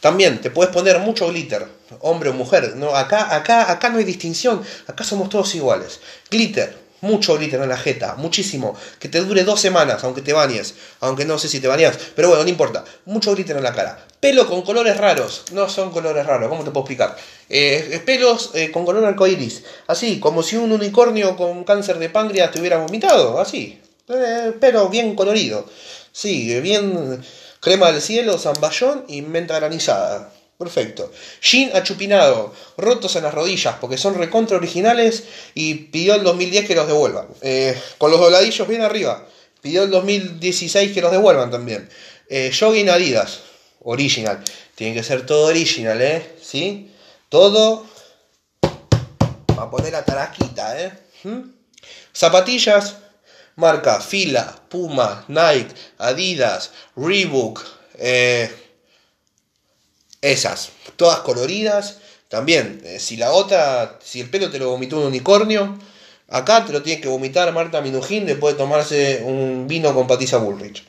También 0.00 0.40
te 0.40 0.50
puedes 0.50 0.72
poner 0.72 0.98
mucho 0.98 1.28
glitter, 1.28 1.66
hombre 2.00 2.30
o 2.30 2.34
mujer. 2.34 2.76
No, 2.76 2.94
acá, 2.94 3.34
acá, 3.34 3.70
acá 3.70 3.88
no 3.88 3.98
hay 3.98 4.04
distinción. 4.04 4.62
Acá 4.86 5.02
somos 5.02 5.28
todos 5.28 5.54
iguales. 5.54 6.00
Glitter, 6.30 6.76
mucho 7.00 7.36
glitter 7.36 7.60
en 7.60 7.68
la 7.68 7.76
jeta, 7.76 8.14
muchísimo. 8.16 8.74
Que 8.98 9.08
te 9.08 9.20
dure 9.20 9.44
dos 9.44 9.60
semanas, 9.60 10.02
aunque 10.04 10.22
te 10.22 10.32
bañes. 10.32 10.74
Aunque 11.00 11.24
no 11.24 11.38
sé 11.38 11.48
si 11.48 11.60
te 11.60 11.68
bañas, 11.68 11.98
pero 12.16 12.28
bueno, 12.28 12.42
no 12.42 12.48
importa. 12.48 12.84
Mucho 13.04 13.34
glitter 13.34 13.56
en 13.56 13.62
la 13.62 13.72
cara. 13.72 14.06
Pelo 14.20 14.48
con 14.48 14.62
colores 14.62 14.96
raros. 14.96 15.42
No 15.52 15.68
son 15.68 15.90
colores 15.90 16.24
raros, 16.24 16.48
¿cómo 16.48 16.64
te 16.64 16.70
puedo 16.70 16.84
explicar? 16.84 17.16
Eh, 17.48 18.02
pelos 18.04 18.52
eh, 18.54 18.70
con 18.70 18.84
color 18.84 19.04
arcoiris. 19.04 19.64
Así, 19.86 20.18
como 20.18 20.42
si 20.42 20.56
un 20.56 20.72
unicornio 20.72 21.36
con 21.36 21.64
cáncer 21.64 21.98
de 21.98 22.08
páncreas 22.08 22.50
te 22.50 22.60
hubiera 22.60 22.78
vomitado. 22.78 23.38
Así. 23.38 23.80
Eh, 24.08 24.52
pero 24.60 24.88
bien 24.88 25.14
colorido. 25.14 25.66
Sí, 26.12 26.58
bien 26.60 27.22
crema 27.60 27.90
del 27.90 28.00
cielo, 28.00 28.38
zamballón 28.38 29.04
y 29.08 29.22
menta 29.22 29.56
granizada. 29.58 30.30
Perfecto. 30.58 31.10
Jean 31.42 31.70
achupinado, 31.74 32.54
rotos 32.76 33.16
en 33.16 33.24
las 33.24 33.34
rodillas 33.34 33.76
porque 33.80 33.98
son 33.98 34.14
recontra 34.14 34.56
originales 34.56 35.24
y 35.54 35.74
pidió 35.74 36.14
el 36.14 36.22
2010 36.22 36.66
que 36.66 36.74
los 36.74 36.86
devuelvan. 36.86 37.26
Eh, 37.42 37.80
con 37.98 38.10
los 38.10 38.20
dobladillos 38.20 38.68
bien 38.68 38.82
arriba. 38.82 39.26
Pidió 39.60 39.82
el 39.82 39.90
2016 39.90 40.92
que 40.92 41.00
los 41.00 41.10
devuelvan 41.10 41.50
también. 41.50 41.88
Eh, 42.28 42.52
jogging 42.56 42.88
Adidas, 42.88 43.40
original. 43.80 44.42
Tiene 44.74 44.94
que 44.94 45.02
ser 45.02 45.26
todo 45.26 45.46
original, 45.46 46.00
¿eh? 46.00 46.36
¿Sí? 46.40 46.90
Todo. 47.28 47.86
Va 49.58 49.64
a 49.64 49.70
poner 49.70 49.92
la 49.92 50.04
tarasquita, 50.04 50.80
¿eh? 50.80 50.92
¿Mm? 51.24 51.40
Zapatillas, 52.12 52.96
marca 53.56 54.00
Fila, 54.00 54.54
Puma, 54.68 55.24
Nike, 55.28 55.74
Adidas, 55.98 56.72
Reebok, 56.96 57.60
eh, 57.98 58.50
esas, 60.24 60.70
todas 60.96 61.20
coloridas. 61.20 61.98
También, 62.28 62.80
eh, 62.84 62.98
si 62.98 63.16
la 63.16 63.32
otra, 63.32 63.98
si 64.02 64.20
el 64.20 64.30
pelo 64.30 64.50
te 64.50 64.58
lo 64.58 64.70
vomitó 64.70 64.98
un 64.98 65.06
unicornio, 65.06 65.78
acá 66.28 66.64
te 66.64 66.72
lo 66.72 66.82
tiene 66.82 67.00
que 67.00 67.08
vomitar 67.08 67.52
Marta 67.52 67.80
Minujín 67.80 68.26
después 68.26 68.54
de 68.54 68.58
tomarse 68.58 69.22
un 69.24 69.66
vino 69.68 69.94
con 69.94 70.06
Patricia 70.06 70.38
Bullrich. 70.38 70.84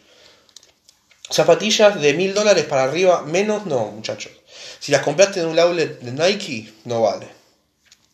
Zapatillas 1.30 2.00
de 2.00 2.14
mil 2.14 2.34
dólares 2.34 2.66
para 2.66 2.84
arriba, 2.84 3.24
menos 3.24 3.66
no, 3.66 3.88
muchachos. 3.88 4.32
Si 4.80 4.92
las 4.92 5.02
compraste 5.02 5.42
en 5.42 5.48
un 5.48 5.60
outlet 5.60 6.00
de 6.00 6.12
Nike, 6.12 6.74
no 6.86 7.02
vale. 7.02 7.28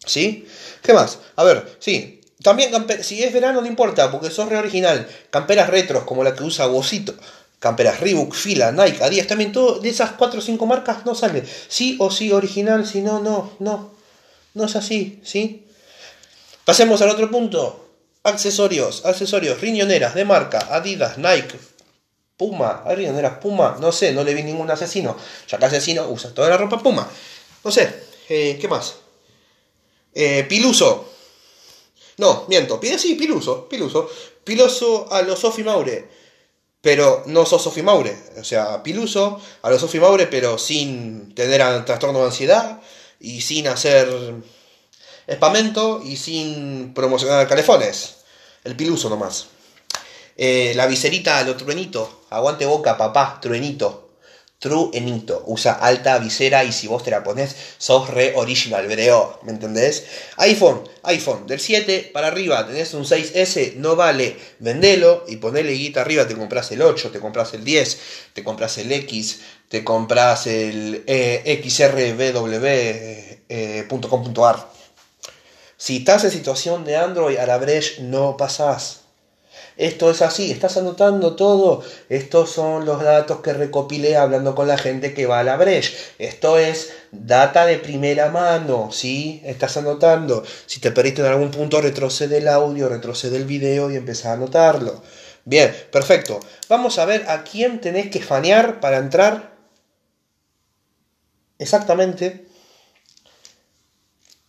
¿Sí? 0.05 0.47
¿Qué 0.81 0.93
más? 0.93 1.19
A 1.35 1.43
ver, 1.43 1.77
sí, 1.79 2.21
también, 2.41 2.71
si 3.03 3.23
es 3.23 3.31
verano, 3.31 3.61
no 3.61 3.67
importa, 3.67 4.09
porque 4.09 4.31
sos 4.31 4.49
re 4.49 4.57
original. 4.57 5.07
Camperas 5.29 5.69
retros, 5.69 6.03
como 6.05 6.23
la 6.23 6.33
que 6.33 6.43
usa 6.43 6.65
Bocito. 6.65 7.13
Camperas 7.61 7.99
Reebok, 8.01 8.33
Fila, 8.33 8.71
Nike, 8.71 9.03
Adidas, 9.03 9.27
también 9.27 9.53
todo 9.53 9.79
de 9.79 9.89
esas 9.89 10.11
4 10.11 10.39
o 10.39 10.41
5 10.41 10.65
marcas 10.65 11.05
no 11.05 11.15
sale. 11.15 11.45
Sí 11.67 11.95
o 11.99 12.09
sí 12.09 12.31
original, 12.31 12.85
si 12.85 13.01
no, 13.01 13.19
no, 13.21 13.51
no. 13.59 13.91
No 14.53 14.65
es 14.65 14.75
así, 14.75 15.21
¿sí? 15.23 15.65
Pasemos 16.65 17.01
al 17.01 17.11
otro 17.11 17.29
punto. 17.31 17.87
Accesorios, 18.23 19.05
accesorios, 19.05 19.61
riñoneras 19.61 20.15
de 20.15 20.25
marca, 20.25 20.67
Adidas, 20.71 21.17
Nike, 21.17 21.57
Puma, 22.35 22.83
riñoneras 22.87 23.37
Puma, 23.37 23.77
no 23.79 23.91
sé, 23.91 24.11
no 24.11 24.23
le 24.23 24.33
vi 24.33 24.43
ningún 24.43 24.69
asesino. 24.69 25.15
Ya 25.47 25.57
que 25.57 25.65
asesino 25.65 26.07
usa 26.09 26.33
toda 26.33 26.49
la 26.49 26.57
ropa 26.57 26.79
Puma. 26.79 27.07
No 27.63 27.71
sé, 27.71 27.93
eh, 28.27 28.57
¿qué 28.59 28.67
más? 28.67 28.95
Eh, 30.13 30.45
Piluso, 30.49 31.11
no, 32.21 32.45
miento. 32.47 32.79
Pide 32.79 32.99
sí, 32.99 33.15
Piluso. 33.15 33.67
Piluso. 33.67 34.09
Piluso 34.43 35.11
a 35.11 35.23
los 35.23 35.39
Sofi 35.39 35.63
Maure. 35.63 36.07
Pero 36.81 37.23
no 37.27 37.45
sos 37.45 37.63
Sofi 37.63 37.81
Maure. 37.81 38.17
O 38.39 38.43
sea, 38.43 38.81
Piluso 38.81 39.39
a 39.61 39.69
los 39.69 39.81
Sofi 39.81 39.99
Maure, 39.99 40.27
pero 40.27 40.57
sin 40.57 41.33
tener 41.35 41.85
trastorno 41.85 42.19
de 42.19 42.25
ansiedad 42.25 42.81
y 43.19 43.41
sin 43.41 43.67
hacer 43.67 44.09
espamento 45.27 46.01
y 46.03 46.17
sin 46.17 46.93
promocionar 46.93 47.47
calefones. 47.47 48.17
El 48.63 48.75
Piluso 48.75 49.09
nomás. 49.09 49.47
Eh, 50.37 50.73
la 50.75 50.87
viserita 50.87 51.37
a 51.37 51.43
lo 51.43 51.55
truenito. 51.55 52.23
Aguante 52.29 52.65
boca, 52.65 52.97
papá, 52.97 53.39
truenito. 53.41 54.10
True 54.61 54.91
Enito. 54.93 55.43
Usa 55.47 55.73
alta 55.73 56.19
visera 56.19 56.63
y 56.63 56.71
si 56.71 56.85
vos 56.85 57.03
te 57.03 57.09
la 57.09 57.23
pones, 57.23 57.55
sos 57.79 58.11
re 58.11 58.33
original, 58.35 58.87
breo. 58.87 59.39
¿Me 59.41 59.51
entendés? 59.51 60.05
iPhone, 60.37 60.87
iPhone, 61.01 61.47
del 61.47 61.59
7 61.59 62.11
para 62.13 62.27
arriba 62.27 62.67
tenés 62.67 62.93
un 62.93 63.03
6S, 63.03 63.77
no 63.77 63.95
vale. 63.95 64.37
Vendelo 64.59 65.25
y 65.27 65.37
ponele 65.37 65.71
guita 65.71 66.01
arriba, 66.01 66.27
te 66.27 66.37
compras 66.37 66.71
el 66.71 66.83
8, 66.83 67.09
te 67.09 67.19
compras 67.19 67.55
el 67.55 67.63
10, 67.63 67.99
te 68.33 68.43
compras 68.43 68.77
el 68.77 68.91
X, 68.91 69.39
te 69.67 69.83
compras 69.83 70.45
el 70.45 71.03
eh, 71.07 71.59
xrbw.com.ar. 71.65 72.69
Eh, 72.69 73.41
si 75.75 75.97
estás 75.97 76.23
en 76.23 76.29
situación 76.29 76.85
de 76.85 76.97
Android 76.97 77.39
a 77.39 77.47
la 77.47 77.57
breche, 77.57 78.03
no 78.03 78.37
pasás. 78.37 79.01
Esto 79.81 80.11
es 80.11 80.21
así, 80.21 80.51
estás 80.51 80.77
anotando 80.77 81.35
todo. 81.35 81.83
Estos 82.07 82.51
son 82.51 82.85
los 82.85 83.01
datos 83.01 83.41
que 83.41 83.51
recopilé 83.51 84.15
hablando 84.15 84.53
con 84.53 84.67
la 84.67 84.77
gente 84.77 85.15
que 85.15 85.25
va 85.25 85.39
a 85.39 85.43
la 85.43 85.57
brecha. 85.57 85.91
Esto 86.19 86.59
es 86.59 86.93
data 87.11 87.65
de 87.65 87.79
primera 87.79 88.29
mano, 88.29 88.91
¿sí? 88.91 89.41
Estás 89.43 89.77
anotando. 89.77 90.43
Si 90.67 90.79
te 90.79 90.91
perdiste 90.91 91.21
en 91.21 91.29
algún 91.29 91.49
punto, 91.49 91.81
retrocede 91.81 92.37
el 92.37 92.47
audio, 92.47 92.89
retrocede 92.89 93.37
el 93.37 93.45
video 93.45 93.89
y 93.89 93.95
empieza 93.95 94.29
a 94.29 94.33
anotarlo. 94.33 95.01
Bien, 95.45 95.75
perfecto. 95.91 96.39
Vamos 96.69 96.99
a 96.99 97.05
ver 97.05 97.27
a 97.27 97.43
quién 97.43 97.81
tenés 97.81 98.11
que 98.11 98.21
fanear 98.21 98.81
para 98.81 98.97
entrar 98.97 99.55
exactamente 101.57 102.45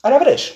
a 0.02 0.10
la 0.10 0.18
brecha. 0.18 0.52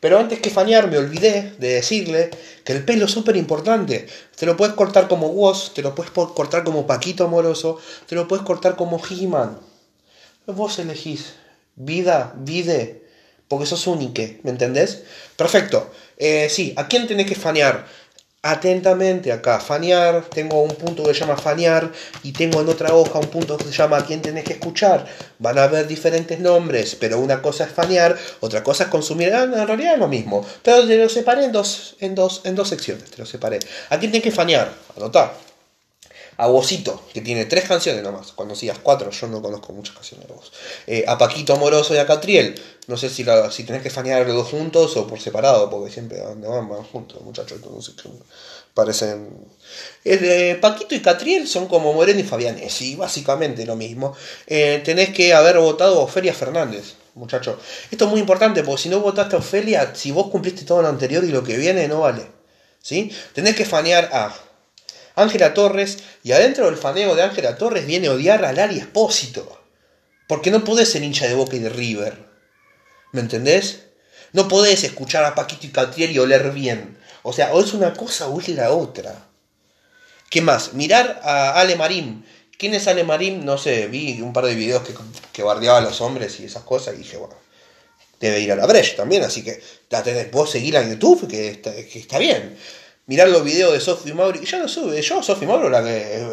Pero 0.00 0.18
antes 0.18 0.40
que 0.40 0.50
fanear 0.50 0.90
me 0.90 0.98
olvidé 0.98 1.52
de 1.58 1.74
decirle 1.74 2.30
que 2.64 2.72
el 2.72 2.84
pelo 2.84 3.04
es 3.04 3.10
súper 3.10 3.36
importante. 3.36 4.06
Te 4.36 4.46
lo 4.46 4.56
puedes 4.56 4.74
cortar 4.74 5.08
como 5.08 5.28
Woz, 5.28 5.74
te 5.74 5.82
lo 5.82 5.94
puedes 5.94 6.10
cortar 6.10 6.64
como 6.64 6.86
Paquito 6.86 7.24
Amoroso, 7.24 7.78
te 8.06 8.14
lo 8.14 8.26
puedes 8.26 8.44
cortar 8.44 8.76
como 8.76 9.00
He-Man. 9.08 9.58
Vos 10.46 10.78
elegís 10.78 11.34
vida, 11.76 12.34
vide, 12.36 13.04
porque 13.48 13.66
sos 13.66 13.86
único, 13.86 14.22
¿me 14.42 14.50
entendés? 14.50 15.02
Perfecto. 15.36 15.90
Eh, 16.16 16.48
sí, 16.50 16.72
¿a 16.76 16.88
quién 16.88 17.06
tenés 17.06 17.26
que 17.26 17.34
fanear? 17.34 17.86
Atentamente 18.42 19.32
acá, 19.32 19.60
fanear, 19.60 20.24
tengo 20.24 20.62
un 20.62 20.74
punto 20.74 21.02
que 21.04 21.12
se 21.12 21.20
llama 21.20 21.36
fanear 21.36 21.92
y 22.22 22.32
tengo 22.32 22.60
en 22.62 22.68
otra 22.68 22.94
hoja 22.94 23.18
un 23.18 23.26
punto 23.26 23.58
que 23.58 23.64
se 23.64 23.72
llama 23.72 23.98
a 23.98 24.06
quién 24.06 24.22
tenés 24.22 24.44
que 24.44 24.54
escuchar. 24.54 25.06
Van 25.38 25.58
a 25.58 25.64
haber 25.64 25.86
diferentes 25.86 26.40
nombres, 26.40 26.94
pero 26.94 27.18
una 27.18 27.42
cosa 27.42 27.64
es 27.64 27.70
fanear, 27.70 28.16
otra 28.40 28.62
cosa 28.62 28.84
es 28.84 28.90
consumir, 28.90 29.34
ah, 29.34 29.42
en 29.42 29.66
realidad 29.66 29.94
es 29.94 29.98
lo 29.98 30.08
mismo, 30.08 30.44
pero 30.62 30.86
te 30.86 30.96
lo 30.96 31.08
separé 31.08 31.44
en 31.44 31.52
dos, 31.52 31.96
en 32.00 32.14
dos, 32.14 32.40
en 32.44 32.54
dos 32.54 32.68
secciones, 32.68 33.10
te 33.10 33.18
lo 33.18 33.26
separé. 33.26 33.58
¿A 33.90 33.98
quién 33.98 34.10
tenés 34.10 34.24
que 34.24 34.32
fanear? 34.32 34.72
Anotar 34.96 35.49
a 36.40 36.46
Vosito, 36.46 37.02
que 37.12 37.20
tiene 37.20 37.44
tres 37.44 37.64
canciones 37.64 38.02
nomás. 38.02 38.32
Cuando 38.32 38.54
sigas 38.54 38.78
cuatro, 38.82 39.10
yo 39.10 39.26
no 39.26 39.42
conozco 39.42 39.74
muchas 39.74 39.94
canciones 39.94 40.26
de 40.26 40.32
vos. 40.32 40.50
Eh, 40.86 41.04
a 41.06 41.18
Paquito 41.18 41.52
Amoroso 41.52 41.94
y 41.94 41.98
a 41.98 42.06
Catriel. 42.06 42.58
No 42.86 42.96
sé 42.96 43.10
si, 43.10 43.26
si 43.50 43.64
tenés 43.64 43.82
que 43.82 43.90
fanear 43.90 44.26
los 44.26 44.34
dos 44.34 44.48
juntos 44.48 44.96
o 44.96 45.06
por 45.06 45.20
separado, 45.20 45.68
porque 45.68 45.92
siempre 45.92 46.18
van, 46.22 46.40
van 46.40 46.82
juntos, 46.84 47.20
muchachos. 47.20 47.58
Entonces, 47.62 47.94
parecen. 48.72 49.28
Eh, 50.02 50.56
Paquito 50.62 50.94
y 50.94 51.02
Catriel 51.02 51.46
son 51.46 51.66
como 51.66 51.92
Moreno 51.92 52.20
y 52.20 52.24
Fabianesi, 52.24 52.96
básicamente 52.96 53.66
lo 53.66 53.76
mismo. 53.76 54.16
Eh, 54.46 54.80
tenés 54.82 55.10
que 55.10 55.34
haber 55.34 55.58
votado 55.58 56.00
a 56.00 56.04
Ofelia 56.04 56.32
Fernández, 56.32 56.94
muchachos. 57.16 57.56
Esto 57.90 58.06
es 58.06 58.10
muy 58.10 58.20
importante, 58.20 58.62
porque 58.62 58.84
si 58.84 58.88
no 58.88 59.00
votaste 59.00 59.36
a 59.36 59.40
Ofelia, 59.40 59.94
si 59.94 60.10
vos 60.10 60.28
cumpliste 60.28 60.64
todo 60.64 60.80
lo 60.80 60.88
anterior 60.88 61.22
y 61.22 61.28
lo 61.28 61.44
que 61.44 61.58
viene, 61.58 61.86
no 61.86 62.00
vale. 62.00 62.26
¿Sí? 62.80 63.12
Tenés 63.34 63.56
que 63.56 63.66
fanear 63.66 64.08
a 64.10 64.34
Ángela 65.22 65.54
Torres, 65.54 65.98
y 66.22 66.32
adentro 66.32 66.66
del 66.66 66.76
faneo 66.76 67.14
de 67.14 67.22
Ángela 67.22 67.56
Torres 67.56 67.86
viene 67.86 68.08
a 68.08 68.12
odiar 68.12 68.44
a 68.44 68.52
Lali 68.52 68.78
Espósito. 68.78 69.60
Porque 70.28 70.50
no 70.50 70.64
podés 70.64 70.90
ser 70.90 71.02
hincha 71.02 71.26
de 71.26 71.34
Boca 71.34 71.56
y 71.56 71.58
de 71.58 71.70
River. 71.70 72.28
¿Me 73.12 73.20
entendés? 73.20 73.86
No 74.32 74.48
podés 74.48 74.84
escuchar 74.84 75.24
a 75.24 75.34
Paquito 75.34 75.66
y 75.66 75.70
Catriel 75.70 76.12
y 76.12 76.18
oler 76.18 76.50
bien. 76.52 76.98
O 77.22 77.32
sea, 77.32 77.52
o 77.52 77.60
es 77.60 77.74
una 77.74 77.94
cosa 77.94 78.28
o 78.28 78.40
es 78.40 78.48
la 78.48 78.72
otra. 78.72 79.26
¿Qué 80.30 80.40
más? 80.40 80.74
Mirar 80.74 81.20
a 81.24 81.60
Ale 81.60 81.74
Marín. 81.76 82.24
¿Quién 82.56 82.74
es 82.74 82.86
Ale 82.86 83.02
Marín? 83.02 83.44
No 83.44 83.58
sé, 83.58 83.88
vi 83.88 84.20
un 84.20 84.32
par 84.32 84.44
de 84.44 84.54
videos 84.54 84.82
que, 84.82 84.94
que 85.32 85.42
bardeaba 85.42 85.78
a 85.78 85.82
los 85.82 86.00
hombres 86.00 86.38
y 86.38 86.44
esas 86.44 86.62
cosas 86.62 86.94
y 86.94 86.98
dije, 86.98 87.16
bueno, 87.16 87.34
debe 88.20 88.38
ir 88.38 88.52
a 88.52 88.56
la 88.56 88.66
brecha 88.66 88.96
también, 88.96 89.24
así 89.24 89.42
que 89.42 89.60
vos 90.30 90.50
seguirla 90.50 90.82
en 90.82 90.90
YouTube, 90.90 91.26
que 91.26 91.60
que 91.60 91.98
está 91.98 92.18
bien 92.18 92.56
mirar 93.10 93.28
los 93.28 93.42
videos 93.42 93.72
de 93.72 93.80
Sophie 93.80 94.14
Mauri. 94.14 94.46
Yo 94.46 94.60
no 94.60 94.68
sube, 94.68 95.02
yo 95.02 95.18
a 95.18 95.22
Sophie 95.22 95.48
Mauri 95.48 95.68
la 95.68 95.82
que. 95.82 96.30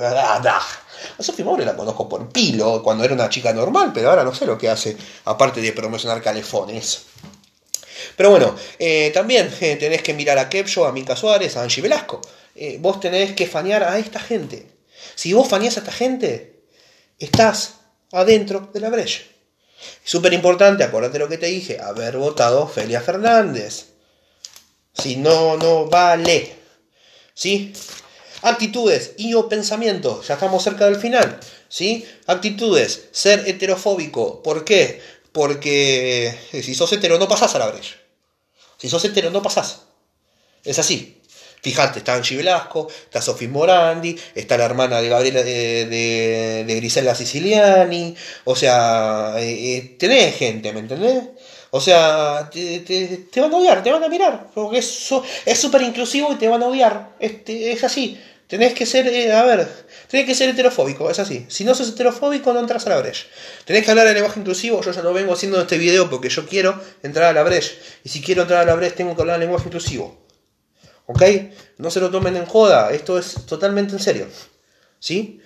A 1.17 1.23
Sophie 1.23 1.43
Mauri 1.43 1.65
la 1.65 1.75
conozco 1.75 2.07
por 2.07 2.29
pilo, 2.29 2.83
cuando 2.83 3.03
era 3.03 3.15
una 3.15 3.29
chica 3.29 3.51
normal, 3.51 3.91
pero 3.91 4.11
ahora 4.11 4.23
no 4.23 4.33
sé 4.33 4.45
lo 4.45 4.59
que 4.59 4.69
hace, 4.69 4.95
aparte 5.25 5.59
de 5.59 5.71
promocionar 5.71 6.21
calefones. 6.21 7.05
Pero 8.15 8.29
bueno, 8.29 8.55
eh, 8.77 9.09
también 9.11 9.51
eh, 9.59 9.75
tenés 9.77 10.03
que 10.03 10.13
mirar 10.13 10.37
a 10.37 10.49
Kepcho, 10.49 10.85
a 10.85 10.91
Mica 10.91 11.15
Suárez, 11.15 11.57
a 11.57 11.63
Angie 11.63 11.81
Velasco. 11.81 12.21
Eh, 12.53 12.77
vos 12.79 12.99
tenés 12.99 13.33
que 13.33 13.47
fanear 13.47 13.83
a 13.83 13.97
esta 13.97 14.19
gente. 14.19 14.67
Si 15.15 15.33
vos 15.33 15.47
faneás 15.47 15.77
a 15.77 15.79
esta 15.79 15.91
gente, 15.91 16.61
estás 17.17 17.73
adentro 18.11 18.69
de 18.71 18.79
la 18.79 18.91
brecha. 18.91 19.21
Súper 20.03 20.31
importante, 20.33 20.83
acuérdate 20.83 21.17
lo 21.17 21.27
que 21.27 21.39
te 21.39 21.47
dije, 21.47 21.79
haber 21.81 22.17
votado 22.17 22.67
Felia 22.67 23.01
Fernández. 23.01 23.87
Si 24.93 25.15
no, 25.15 25.57
no 25.57 25.87
vale. 25.87 26.66
¿Sí? 27.37 27.71
Actitudes 28.41 29.11
y 29.17 29.35
o 29.35 29.47
pensamientos, 29.47 30.27
ya 30.27 30.33
estamos 30.33 30.63
cerca 30.63 30.85
del 30.85 30.95
final. 30.95 31.39
¿Sí? 31.69 32.03
Actitudes, 32.25 33.09
ser 33.11 33.47
heterofóbico. 33.47 34.41
¿Por 34.41 34.65
qué? 34.65 35.01
Porque 35.33 36.35
si 36.51 36.73
sos 36.73 36.91
hetero 36.93 37.19
no 37.19 37.27
pasás 37.27 37.53
a 37.53 37.59
la 37.59 37.67
brecha. 37.67 37.95
Si 38.77 38.89
sos 38.89 39.05
hetero 39.05 39.29
no 39.29 39.43
pasás. 39.43 39.81
Es 40.63 40.79
así. 40.79 41.21
Fíjate, 41.61 41.99
está 41.99 42.15
Angie 42.15 42.37
Velasco, 42.37 42.87
está 43.03 43.21
Sofía 43.21 43.49
Morandi, 43.49 44.17
está 44.33 44.57
la 44.57 44.65
hermana 44.65 44.99
de 44.99 45.09
Gabriela 45.09 45.43
de, 45.43 46.65
Grisela 46.77 47.13
Siciliani. 47.13 48.15
O 48.45 48.55
sea, 48.55 49.35
eh, 49.37 49.75
eh, 49.75 49.95
tenés 49.99 50.35
gente, 50.37 50.73
¿me 50.73 50.79
entendés? 50.79 51.23
O 51.71 51.81
sea, 51.81 52.49
te, 52.51 53.29
van 53.35 53.53
a 53.53 53.57
odiar, 53.57 53.83
te 53.83 53.91
van 53.91 54.03
a 54.03 54.07
mirar, 54.07 54.47
porque 54.53 54.79
es 54.79 55.59
súper 55.59 55.81
inclusivo 55.81 56.31
y 56.31 56.35
te 56.35 56.47
van 56.47 56.63
a 56.63 56.67
odiar. 56.67 57.15
Este, 57.19 57.71
es 57.71 57.83
así. 57.83 58.19
Tenés 58.47 58.73
que 58.73 58.85
ser, 58.85 59.07
eh, 59.07 59.33
a 59.33 59.43
ver, 59.43 59.67
tenés 60.07 60.25
que 60.25 60.33
ser 60.33 60.47
heterofóbico, 60.49 61.11
es 61.11 61.19
así. 61.19 61.45
Si 61.49 61.65
no 61.65 61.75
sos 61.75 61.89
heterofóbico, 61.89 62.53
no 62.53 62.61
entras 62.61 62.85
a 62.85 62.89
la 62.91 62.97
brecha. 62.97 63.25
Tenés 63.65 63.83
que 63.83 63.91
hablar 63.91 64.07
el 64.07 64.13
lenguaje 64.13 64.39
inclusivo, 64.39 64.81
yo 64.81 64.91
ya 64.93 65.01
lo 65.01 65.13
vengo 65.13 65.33
haciendo 65.33 65.57
en 65.57 65.63
este 65.63 65.77
video 65.77 66.09
porque 66.09 66.29
yo 66.29 66.47
quiero 66.47 66.81
entrar 67.03 67.25
a 67.25 67.33
la 67.33 67.43
brecha. 67.43 67.73
Y 68.05 68.09
si 68.09 68.21
quiero 68.21 68.43
entrar 68.43 68.61
a 68.61 68.65
la 68.65 68.75
brecha, 68.75 68.95
tengo 68.95 69.15
que 69.15 69.21
hablar 69.21 69.35
el 69.35 69.41
lenguaje 69.41 69.65
inclusivo. 69.65 70.25
¿Ok? 71.07 71.23
No 71.77 71.91
se 71.91 71.99
lo 71.99 72.09
tomen 72.09 72.37
en 72.37 72.45
joda, 72.45 72.91
esto 72.91 73.19
es 73.19 73.45
totalmente 73.45 73.93
en 73.93 73.99
serio. 73.99 74.27
¿Sí? 74.99 75.41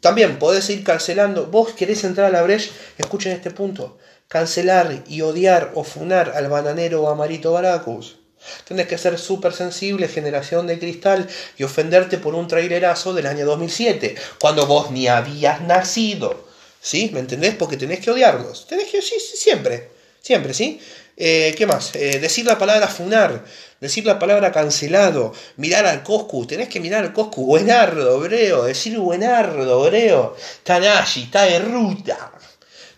También 0.00 0.40
podés 0.40 0.68
ir 0.70 0.82
cancelando. 0.82 1.46
Vos 1.46 1.72
querés 1.74 2.02
entrar 2.02 2.26
a 2.26 2.30
la 2.30 2.42
brecha, 2.42 2.70
escuchen 2.98 3.30
este 3.30 3.52
punto. 3.52 3.98
Cancelar 4.30 5.02
y 5.08 5.22
odiar 5.22 5.72
o 5.74 5.84
funar 5.84 6.32
al 6.36 6.48
bananero 6.48 7.02
o 7.02 7.08
a 7.10 7.16
Marito 7.16 7.50
Baracus 7.50 8.20
Tenés 8.64 8.86
que 8.86 8.96
ser 8.96 9.18
súper 9.18 9.52
sensible, 9.52 10.08
generación 10.08 10.66
de 10.66 10.78
cristal, 10.78 11.28
y 11.58 11.64
ofenderte 11.64 12.16
por 12.18 12.34
un 12.34 12.48
trailerazo 12.48 13.12
del 13.12 13.26
año 13.26 13.44
2007, 13.44 14.14
cuando 14.40 14.66
vos 14.66 14.90
ni 14.90 15.08
habías 15.08 15.60
nacido. 15.62 16.48
¿Sí? 16.80 17.10
¿Me 17.12 17.20
entendés? 17.20 17.54
Porque 17.56 17.76
tenés 17.76 18.00
que 18.00 18.10
odiarlos. 18.10 18.66
Tenés 18.66 18.88
que, 18.88 19.02
sí, 19.02 19.16
siempre. 19.20 19.90
Siempre, 20.22 20.54
¿sí? 20.54 20.80
Eh, 21.16 21.54
¿Qué 21.58 21.66
más? 21.66 21.94
Eh, 21.94 22.18
decir 22.18 22.46
la 22.46 22.56
palabra 22.56 22.88
funar, 22.88 23.44
decir 23.80 24.06
la 24.06 24.18
palabra 24.18 24.52
cancelado, 24.52 25.34
mirar 25.56 25.84
al 25.84 26.02
Coscu, 26.02 26.46
tenés 26.46 26.68
que 26.70 26.80
mirar 26.80 27.04
al 27.04 27.12
Coscu, 27.12 27.44
buenardo, 27.44 28.16
obreo, 28.16 28.64
decir 28.64 28.98
buenardo, 28.98 29.80
obreo, 29.80 30.34
Tanashi, 30.62 31.24
está 31.24 31.42
de. 31.42 31.58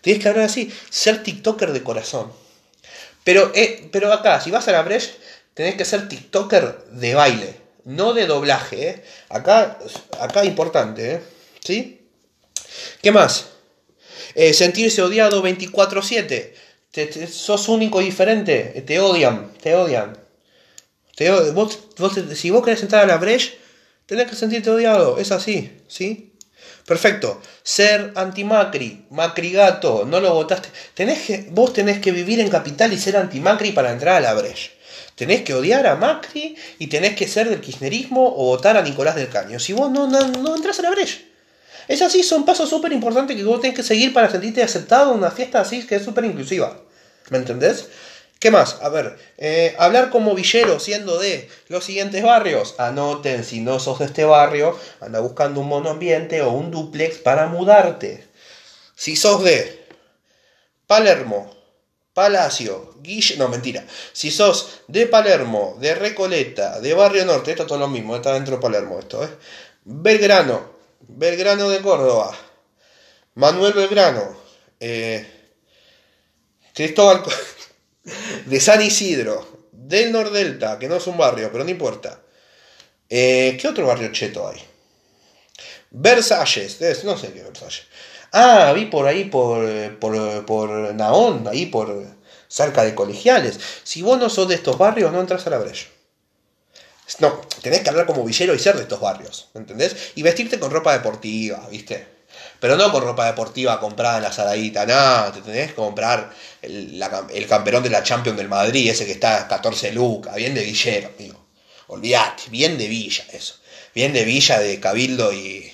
Tenés 0.03 0.21
que 0.21 0.27
hablar 0.27 0.45
así, 0.45 0.69
ser 0.89 1.23
TikToker 1.23 1.71
de 1.71 1.81
corazón. 1.81 2.29
Pero, 3.23 3.53
eh, 3.55 3.87
pero 3.89 4.11
acá, 4.11 4.41
si 4.41 4.51
vas 4.51 4.67
a 4.67 4.73
la 4.73 4.81
brecha, 4.81 5.11
tenés 5.53 5.75
que 5.75 5.85
ser 5.85 6.09
TikToker 6.09 6.87
de 6.91 7.15
baile, 7.15 7.55
no 7.85 8.13
de 8.13 8.27
doblaje. 8.27 8.89
¿eh? 8.89 9.03
Acá, 9.29 9.79
acá 10.19 10.43
importante, 10.43 11.13
¿eh? 11.13 11.21
¿sí? 11.61 12.01
¿Qué 13.01 13.13
más? 13.13 13.45
Eh, 14.35 14.53
sentirse 14.53 15.01
odiado 15.01 15.41
24/7. 15.41 16.53
sos 17.31 17.69
único 17.69 18.01
y 18.01 18.05
diferente. 18.05 18.83
Te 18.85 18.99
odian, 18.99 19.53
te 19.53 19.73
odian. 19.73 20.17
Te 21.15 21.31
Vos, 21.51 21.79
si 22.35 22.49
vos 22.49 22.63
querés 22.63 22.81
entrar 22.81 23.03
a 23.03 23.07
la 23.07 23.17
brecha, 23.17 23.53
tenés 24.05 24.29
que 24.29 24.35
sentirte 24.35 24.69
odiado. 24.69 25.17
Es 25.17 25.31
así, 25.31 25.71
¿sí? 25.87 26.32
Perfecto. 26.85 27.41
Ser 27.63 28.11
anti-Macri, 28.15 29.05
Macri 29.09 29.51
gato, 29.51 30.05
no 30.05 30.19
lo 30.19 30.33
votaste. 30.33 30.69
Tenés 30.93 31.21
que, 31.21 31.47
vos 31.51 31.71
tenés 31.71 31.99
que 31.99 32.11
vivir 32.11 32.39
en 32.41 32.49
capital 32.49 32.91
y 32.91 32.97
ser 32.97 33.15
anti-Macri 33.15 33.71
para 33.71 33.91
entrar 33.91 34.17
a 34.17 34.19
la 34.19 34.33
brecha. 34.33 34.71
Tenés 35.15 35.43
que 35.43 35.53
odiar 35.53 35.87
a 35.87 35.95
Macri 35.95 36.55
y 36.79 36.87
tenés 36.87 37.15
que 37.15 37.27
ser 37.27 37.49
del 37.49 37.61
kirchnerismo 37.61 38.33
o 38.35 38.45
votar 38.45 38.75
a 38.77 38.81
Nicolás 38.81 39.15
del 39.15 39.29
Caño. 39.29 39.59
Si 39.59 39.71
vos 39.71 39.89
no, 39.91 40.07
no, 40.07 40.55
entras 40.55 40.79
a 40.79 40.81
la 40.81 40.91
brecha. 40.91 41.19
Es 41.87 42.01
así, 42.01 42.23
son 42.23 42.45
pasos 42.45 42.69
súper 42.69 42.91
importantes 42.91 43.35
que 43.35 43.43
vos 43.43 43.61
tenés 43.61 43.75
que 43.75 43.83
seguir 43.83 44.13
para 44.13 44.29
sentirte 44.29 44.63
aceptado 44.63 45.11
en 45.11 45.19
una 45.19 45.31
fiesta 45.31 45.61
así 45.61 45.85
que 45.85 45.95
es 45.95 46.03
súper 46.03 46.25
inclusiva. 46.25 46.81
¿Me 47.29 47.37
entendés? 47.37 47.87
¿Qué 48.43 48.51
más? 48.51 48.79
A 48.81 48.89
ver, 48.89 49.17
eh, 49.37 49.73
hablar 49.79 50.09
como 50.09 50.35
villero 50.35 50.77
siendo 50.77 51.17
de 51.17 51.47
los 51.69 51.85
siguientes 51.85 52.21
barrios. 52.23 52.75
Anoten, 52.77 53.45
si 53.45 53.61
no 53.61 53.79
sos 53.79 53.99
de 53.99 54.05
este 54.05 54.25
barrio, 54.25 54.77
anda 54.99 55.21
buscando 55.21 55.61
un 55.61 55.69
monoambiente 55.69 56.41
o 56.41 56.51
un 56.51 56.69
duplex 56.69 57.19
para 57.19 57.47
mudarte. 57.47 58.27
Si 58.97 59.15
sos 59.15 59.45
de 59.45 59.87
Palermo, 60.87 61.55
Palacio, 62.13 62.95
Guille, 62.99 63.37
no 63.37 63.47
mentira. 63.47 63.85
Si 64.11 64.29
sos 64.29 64.81
de 64.89 65.07
Palermo, 65.07 65.77
de 65.79 65.95
Recoleta, 65.95 66.81
de 66.81 66.93
Barrio 66.93 67.23
Norte, 67.23 67.51
esto 67.51 67.63
es 67.63 67.69
todo 67.69 67.79
lo 67.79 67.87
mismo, 67.87 68.13
está 68.13 68.33
dentro 68.33 68.57
de 68.57 68.61
Palermo 68.61 68.99
esto, 68.99 69.23
¿eh? 69.23 69.29
Belgrano, 69.85 70.69
Belgrano 70.99 71.69
de 71.69 71.79
Córdoba, 71.79 72.37
Manuel 73.35 73.71
Belgrano, 73.71 74.35
eh, 74.81 75.33
Cristóbal 76.73 77.23
de 78.45 78.59
San 78.59 78.81
Isidro, 78.81 79.67
del 79.71 80.11
Nordelta, 80.11 80.77
que 80.79 80.87
no 80.87 80.97
es 80.97 81.07
un 81.07 81.17
barrio, 81.17 81.49
pero 81.51 81.63
no 81.63 81.69
importa. 81.69 82.21
Eh, 83.09 83.57
¿Qué 83.59 83.67
otro 83.67 83.87
barrio 83.87 84.11
cheto 84.11 84.47
hay? 84.47 84.61
Versalles, 85.91 87.03
no 87.03 87.17
sé 87.17 87.31
qué 87.31 87.43
Versalles. 87.43 87.85
Ah, 88.31 88.73
vi 88.73 88.85
por 88.85 89.05
ahí, 89.05 89.25
por, 89.25 89.99
por, 89.99 90.45
por 90.45 90.95
Naón, 90.95 91.47
ahí 91.47 91.67
por 91.67 92.03
cerca 92.47 92.83
de 92.83 92.95
colegiales. 92.95 93.59
Si 93.83 94.01
vos 94.01 94.17
no 94.17 94.29
sos 94.29 94.47
de 94.47 94.55
estos 94.55 94.77
barrios, 94.77 95.11
no 95.11 95.19
entras 95.19 95.45
a 95.45 95.51
la 95.51 95.59
brecha. 95.59 95.87
No, 97.19 97.41
tenés 97.61 97.81
que 97.81 97.89
hablar 97.89 98.05
como 98.05 98.23
villero 98.23 98.55
y 98.55 98.59
ser 98.59 98.75
de 98.75 98.83
estos 98.83 98.99
barrios, 98.99 99.49
¿entendés? 99.53 100.13
Y 100.15 100.23
vestirte 100.23 100.59
con 100.59 100.71
ropa 100.71 100.93
deportiva, 100.93 101.67
¿viste? 101.69 102.07
Pero 102.63 102.77
no 102.77 102.93
con 102.93 103.03
ropa 103.03 103.25
deportiva 103.25 103.77
comprada 103.77 104.15
en 104.15 104.23
la 104.23 104.31
saladita, 104.31 104.85
nada, 104.85 105.33
te 105.33 105.41
tenés 105.41 105.71
que 105.71 105.75
comprar 105.75 106.33
el, 106.61 106.97
el, 107.33 107.45
camperón 107.45 107.83
de 107.83 107.89
la 107.89 108.03
Champions 108.03 108.37
del 108.37 108.47
Madrid, 108.47 108.89
ese 108.89 109.05
que 109.05 109.11
está 109.11 109.41
a 109.41 109.47
14 109.49 109.91
lucas, 109.91 110.33
bien 110.35 110.53
de 110.55 110.63
villero, 110.63 111.09
amigo. 111.13 111.45
Olvídate, 111.87 112.43
bien 112.51 112.77
de 112.77 112.87
villa 112.87 113.25
eso. 113.33 113.55
Bien 113.93 114.13
de 114.13 114.23
villa 114.23 114.59
de 114.59 114.79
Cabildo 114.79 115.33
y 115.33 115.69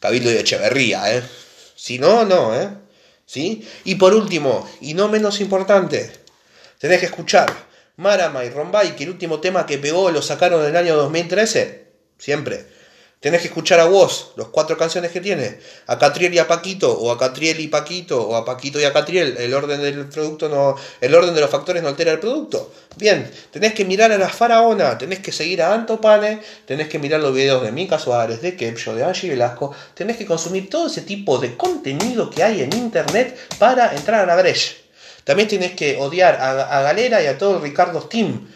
Cabildo 0.00 0.32
y 0.32 0.36
Echeverría, 0.36 1.16
¿eh? 1.16 1.22
Si 1.76 2.00
no, 2.00 2.24
no, 2.24 2.60
¿eh? 2.60 2.70
¿Sí? 3.24 3.64
Y 3.84 3.94
por 3.94 4.12
último, 4.12 4.68
y 4.80 4.94
no 4.94 5.06
menos 5.06 5.40
importante, 5.40 6.10
tenés 6.78 6.98
que 6.98 7.06
escuchar 7.06 7.54
Marama 7.98 8.44
y 8.44 8.50
Rombay, 8.50 8.96
que 8.96 9.04
el 9.04 9.10
último 9.10 9.38
tema 9.38 9.64
que 9.64 9.78
pegó 9.78 10.10
lo 10.10 10.22
sacaron 10.22 10.62
en 10.62 10.70
el 10.70 10.76
año 10.76 10.96
2013, 10.96 11.86
siempre. 12.18 12.66
Tenés 13.22 13.40
que 13.40 13.46
escuchar 13.46 13.78
a 13.78 13.84
vos, 13.84 14.32
los 14.34 14.48
cuatro 14.48 14.76
canciones 14.76 15.12
que 15.12 15.20
tiene, 15.20 15.60
a 15.86 15.96
Catriel 15.96 16.34
y 16.34 16.40
a 16.40 16.48
Paquito, 16.48 16.92
o 16.98 17.08
a 17.08 17.16
Catriel 17.16 17.60
y 17.60 17.68
Paquito, 17.68 18.20
o 18.20 18.34
a 18.34 18.44
Paquito 18.44 18.80
y 18.80 18.84
a 18.84 18.92
Catriel, 18.92 19.36
el 19.38 19.54
orden 19.54 19.80
del 19.80 20.08
producto 20.08 20.48
no, 20.48 20.74
el 21.00 21.14
orden 21.14 21.32
de 21.32 21.40
los 21.40 21.48
factores 21.48 21.84
no 21.84 21.88
altera 21.88 22.10
el 22.10 22.18
producto. 22.18 22.72
Bien, 22.96 23.30
tenés 23.52 23.74
que 23.74 23.84
mirar 23.84 24.10
a 24.10 24.18
la 24.18 24.28
faraona, 24.28 24.98
tenés 24.98 25.20
que 25.20 25.30
seguir 25.30 25.62
a 25.62 25.72
Antopane, 25.72 26.40
tenés 26.66 26.88
que 26.88 26.98
mirar 26.98 27.20
los 27.20 27.32
videos 27.32 27.62
de 27.62 27.70
Mika 27.70 27.96
Suárez, 27.96 28.42
de 28.42 28.56
Kepcho, 28.56 28.92
de 28.96 29.04
Angie 29.04 29.30
Velasco, 29.30 29.72
tenés 29.94 30.16
que 30.16 30.26
consumir 30.26 30.68
todo 30.68 30.88
ese 30.88 31.02
tipo 31.02 31.38
de 31.38 31.56
contenido 31.56 32.28
que 32.28 32.42
hay 32.42 32.62
en 32.62 32.76
internet 32.76 33.38
para 33.60 33.94
entrar 33.94 34.22
a 34.22 34.26
la 34.26 34.42
brecha. 34.42 34.72
También 35.22 35.48
tenés 35.48 35.74
que 35.74 35.96
odiar 35.96 36.40
a, 36.40 36.82
Galera 36.82 37.22
y 37.22 37.26
a 37.26 37.38
todo 37.38 37.58
el 37.58 37.62
Ricardo 37.62 38.02
Team. 38.02 38.48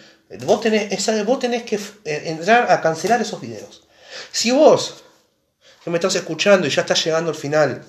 Vos 0.44 0.60
tenés, 0.60 1.24
vos 1.24 1.38
tenés 1.38 1.62
que 1.62 1.76
eh, 1.76 2.22
entrar 2.24 2.68
a 2.72 2.80
cancelar 2.80 3.20
esos 3.20 3.40
videos. 3.40 3.85
Si 4.32 4.50
vos 4.50 5.04
que 5.84 5.90
me 5.90 5.98
estás 5.98 6.14
escuchando 6.14 6.66
y 6.66 6.70
ya 6.70 6.82
estás 6.82 7.04
llegando 7.04 7.30
al 7.30 7.36
final 7.36 7.84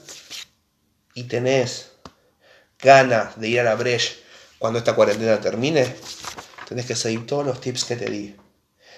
y 1.13 1.23
tenés 1.23 1.91
ganas 2.79 3.39
de 3.39 3.47
ir 3.49 3.59
a 3.59 3.63
la 3.63 3.75
brecha 3.75 4.13
cuando 4.59 4.79
esta 4.79 4.95
cuarentena 4.95 5.39
termine, 5.39 5.95
tenés 6.67 6.85
que 6.85 6.95
seguir 6.95 7.25
todos 7.25 7.45
los 7.45 7.61
tips 7.61 7.85
que 7.85 7.95
te 7.95 8.09
di, 8.09 8.35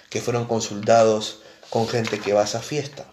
que 0.09 0.21
fueron 0.21 0.45
consultados 0.45 1.41
con 1.69 1.87
gente 1.87 2.19
que 2.19 2.33
va 2.33 2.41
a 2.41 2.45
esa 2.45 2.61
fiesta. 2.61 3.05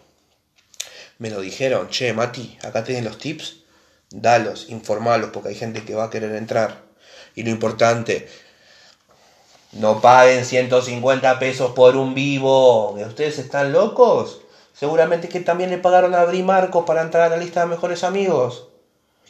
Me 1.19 1.29
lo 1.29 1.41
dijeron, 1.41 1.89
che, 1.89 2.13
Mati, 2.13 2.57
acá 2.63 2.83
tienen 2.83 3.05
los 3.05 3.17
tips, 3.17 3.63
dalos, 4.09 4.67
informalos, 4.69 5.31
porque 5.31 5.49
hay 5.49 5.55
gente 5.55 5.83
que 5.83 5.95
va 5.95 6.05
a 6.05 6.09
querer 6.09 6.35
entrar. 6.35 6.85
Y 7.35 7.43
lo 7.43 7.49
importante, 7.49 8.29
no 9.73 10.01
paguen 10.01 10.45
150 10.45 11.39
pesos 11.39 11.71
por 11.71 11.95
un 11.97 12.13
vivo. 12.13 12.91
¿Ustedes 12.91 13.37
están 13.39 13.73
locos? 13.73 14.41
Seguramente 14.73 15.27
que 15.27 15.39
también 15.39 15.69
le 15.69 15.77
pagaron 15.77 16.15
a 16.15 16.23
Bri 16.23 16.43
para 16.43 17.01
entrar 17.01 17.23
a 17.23 17.35
la 17.35 17.37
lista 17.37 17.61
de 17.61 17.67
mejores 17.67 18.03
amigos. 18.03 18.67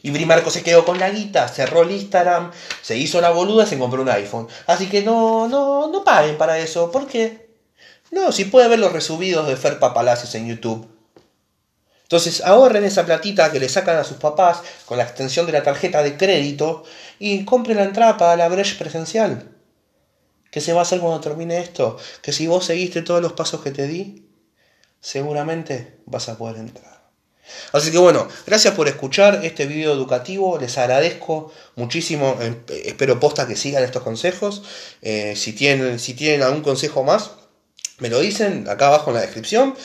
Y 0.04 0.12
Bri 0.12 0.28
se 0.50 0.64
quedó 0.64 0.86
con 0.86 1.00
la 1.00 1.10
guita, 1.10 1.48
cerró 1.48 1.82
el 1.82 1.92
Instagram, 1.92 2.52
se 2.82 2.98
hizo 2.98 3.20
la 3.20 3.32
boluda 3.32 3.64
y 3.64 3.68
se 3.68 3.80
compró 3.80 4.02
un 4.02 4.10
iPhone. 4.10 4.48
Así 4.68 4.88
que 4.88 5.02
no, 5.02 5.48
no, 5.48 5.88
no 5.88 6.04
paguen 6.04 6.38
para 6.38 6.60
eso. 6.60 6.92
¿Por 6.92 7.08
qué? 7.08 7.50
No, 8.12 8.32
si 8.32 8.46
puede 8.46 8.68
ver 8.68 8.80
los 8.80 8.94
resubidos 8.94 9.48
de 9.48 9.58
Ferpa 9.58 9.94
Palacios 9.94 10.34
en 10.36 10.48
YouTube. 10.48 10.88
Entonces 12.04 12.42
ahorren 12.42 12.86
esa 12.86 13.06
platita 13.06 13.52
que 13.52 13.60
le 13.60 13.68
sacan 13.68 13.98
a 13.98 14.04
sus 14.06 14.18
papás 14.18 14.62
con 14.86 14.98
la 14.98 15.04
extensión 15.04 15.46
de 15.46 15.52
la 15.52 15.64
tarjeta 15.64 16.04
de 16.04 16.16
crédito 16.16 16.84
y 17.20 17.44
compren 17.44 17.78
la 17.78 17.84
entrada 17.84 18.18
para 18.18 18.38
la 18.38 18.48
brecha 18.48 18.78
presencial. 18.80 19.57
¿Qué 20.58 20.62
se 20.62 20.74
va 20.74 20.80
a 20.80 20.82
hacer 20.82 21.00
cuando 21.00 21.22
termine 21.22 21.60
esto? 21.60 22.00
Que 22.20 22.34
si 22.34 22.48
vos 22.48 22.66
seguiste 22.66 23.04
todos 23.04 23.22
los 23.22 23.34
pasos 23.34 23.62
que 23.62 23.70
te 23.70 23.86
di, 23.86 24.26
seguramente 25.00 26.00
vas 26.08 26.30
a 26.30 26.38
poder 26.40 26.58
entrar. 26.58 27.12
Así 27.74 27.92
que 27.92 28.00
bueno, 28.00 28.28
gracias 28.48 28.74
por 28.74 28.88
escuchar 28.88 29.46
este 29.46 29.68
video 29.68 29.94
educativo, 29.94 30.58
les 30.58 30.76
agradezco 30.80 31.54
muchísimo, 31.76 32.40
eh, 32.42 32.56
espero 32.86 33.20
posta 33.20 33.48
que 33.48 33.56
sigan 33.56 33.84
estos 33.84 34.02
consejos, 34.02 34.64
eh, 35.04 35.36
si, 35.36 35.54
tienen, 35.54 36.00
si 36.00 36.16
tienen 36.16 36.42
algún 36.42 36.64
consejo 36.64 37.04
más, 37.04 37.34
me 38.00 38.10
lo 38.10 38.20
dicen 38.20 38.68
acá 38.68 38.88
abajo 38.88 39.12
en 39.12 39.18
la 39.18 39.22
descripción, 39.22 39.76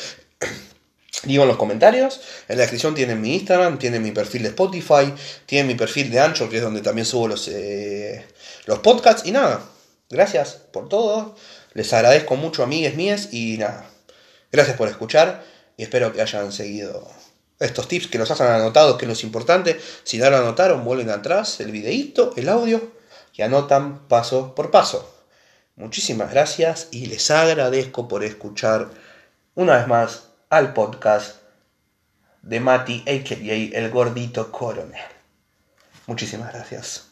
digo 1.24 1.42
en 1.42 1.48
los 1.48 1.58
comentarios, 1.58 2.22
en 2.48 2.56
la 2.56 2.62
descripción 2.62 2.94
tienen 2.94 3.20
mi 3.20 3.34
Instagram, 3.34 3.78
tienen 3.78 4.02
mi 4.02 4.12
perfil 4.12 4.44
de 4.44 4.48
Spotify, 4.48 5.12
tienen 5.44 5.66
mi 5.66 5.74
perfil 5.74 6.10
de 6.10 6.20
Ancho, 6.20 6.48
que 6.48 6.56
es 6.56 6.62
donde 6.62 6.80
también 6.80 7.04
subo 7.04 7.28
los, 7.28 7.46
eh, 7.48 8.24
los 8.64 8.78
podcasts, 8.78 9.26
y 9.26 9.32
nada, 9.32 9.68
gracias 10.12 10.52
por 10.72 10.88
todo, 10.88 11.34
les 11.74 11.92
agradezco 11.92 12.36
mucho 12.36 12.62
amigues 12.62 12.94
mías, 12.94 13.30
y 13.32 13.58
nada, 13.58 13.86
gracias 14.52 14.76
por 14.76 14.88
escuchar, 14.88 15.42
y 15.76 15.82
espero 15.82 16.12
que 16.12 16.22
hayan 16.22 16.52
seguido 16.52 17.10
estos 17.58 17.88
tips 17.88 18.08
que 18.08 18.18
los 18.18 18.30
hayan 18.30 18.60
anotado, 18.60 18.98
que 18.98 19.06
es 19.06 19.22
lo 19.22 19.26
importante. 19.26 19.80
Si 20.04 20.18
no 20.18 20.28
lo 20.30 20.38
anotaron, 20.38 20.84
vuelven 20.84 21.10
atrás 21.10 21.60
el 21.60 21.70
videíto, 21.70 22.34
el 22.36 22.48
audio 22.48 22.92
y 23.34 23.42
anotan 23.42 24.06
paso 24.08 24.54
por 24.54 24.70
paso. 24.70 25.08
Muchísimas 25.76 26.30
gracias 26.30 26.88
y 26.90 27.06
les 27.06 27.30
agradezco 27.30 28.08
por 28.08 28.24
escuchar 28.24 28.90
una 29.54 29.78
vez 29.78 29.86
más 29.86 30.24
al 30.50 30.74
podcast 30.74 31.36
de 32.42 32.60
Mati, 32.60 33.04
a.k.a. 33.06 33.78
el 33.78 33.90
gordito 33.90 34.50
coronel. 34.50 35.00
Muchísimas 36.06 36.52
gracias. 36.52 37.11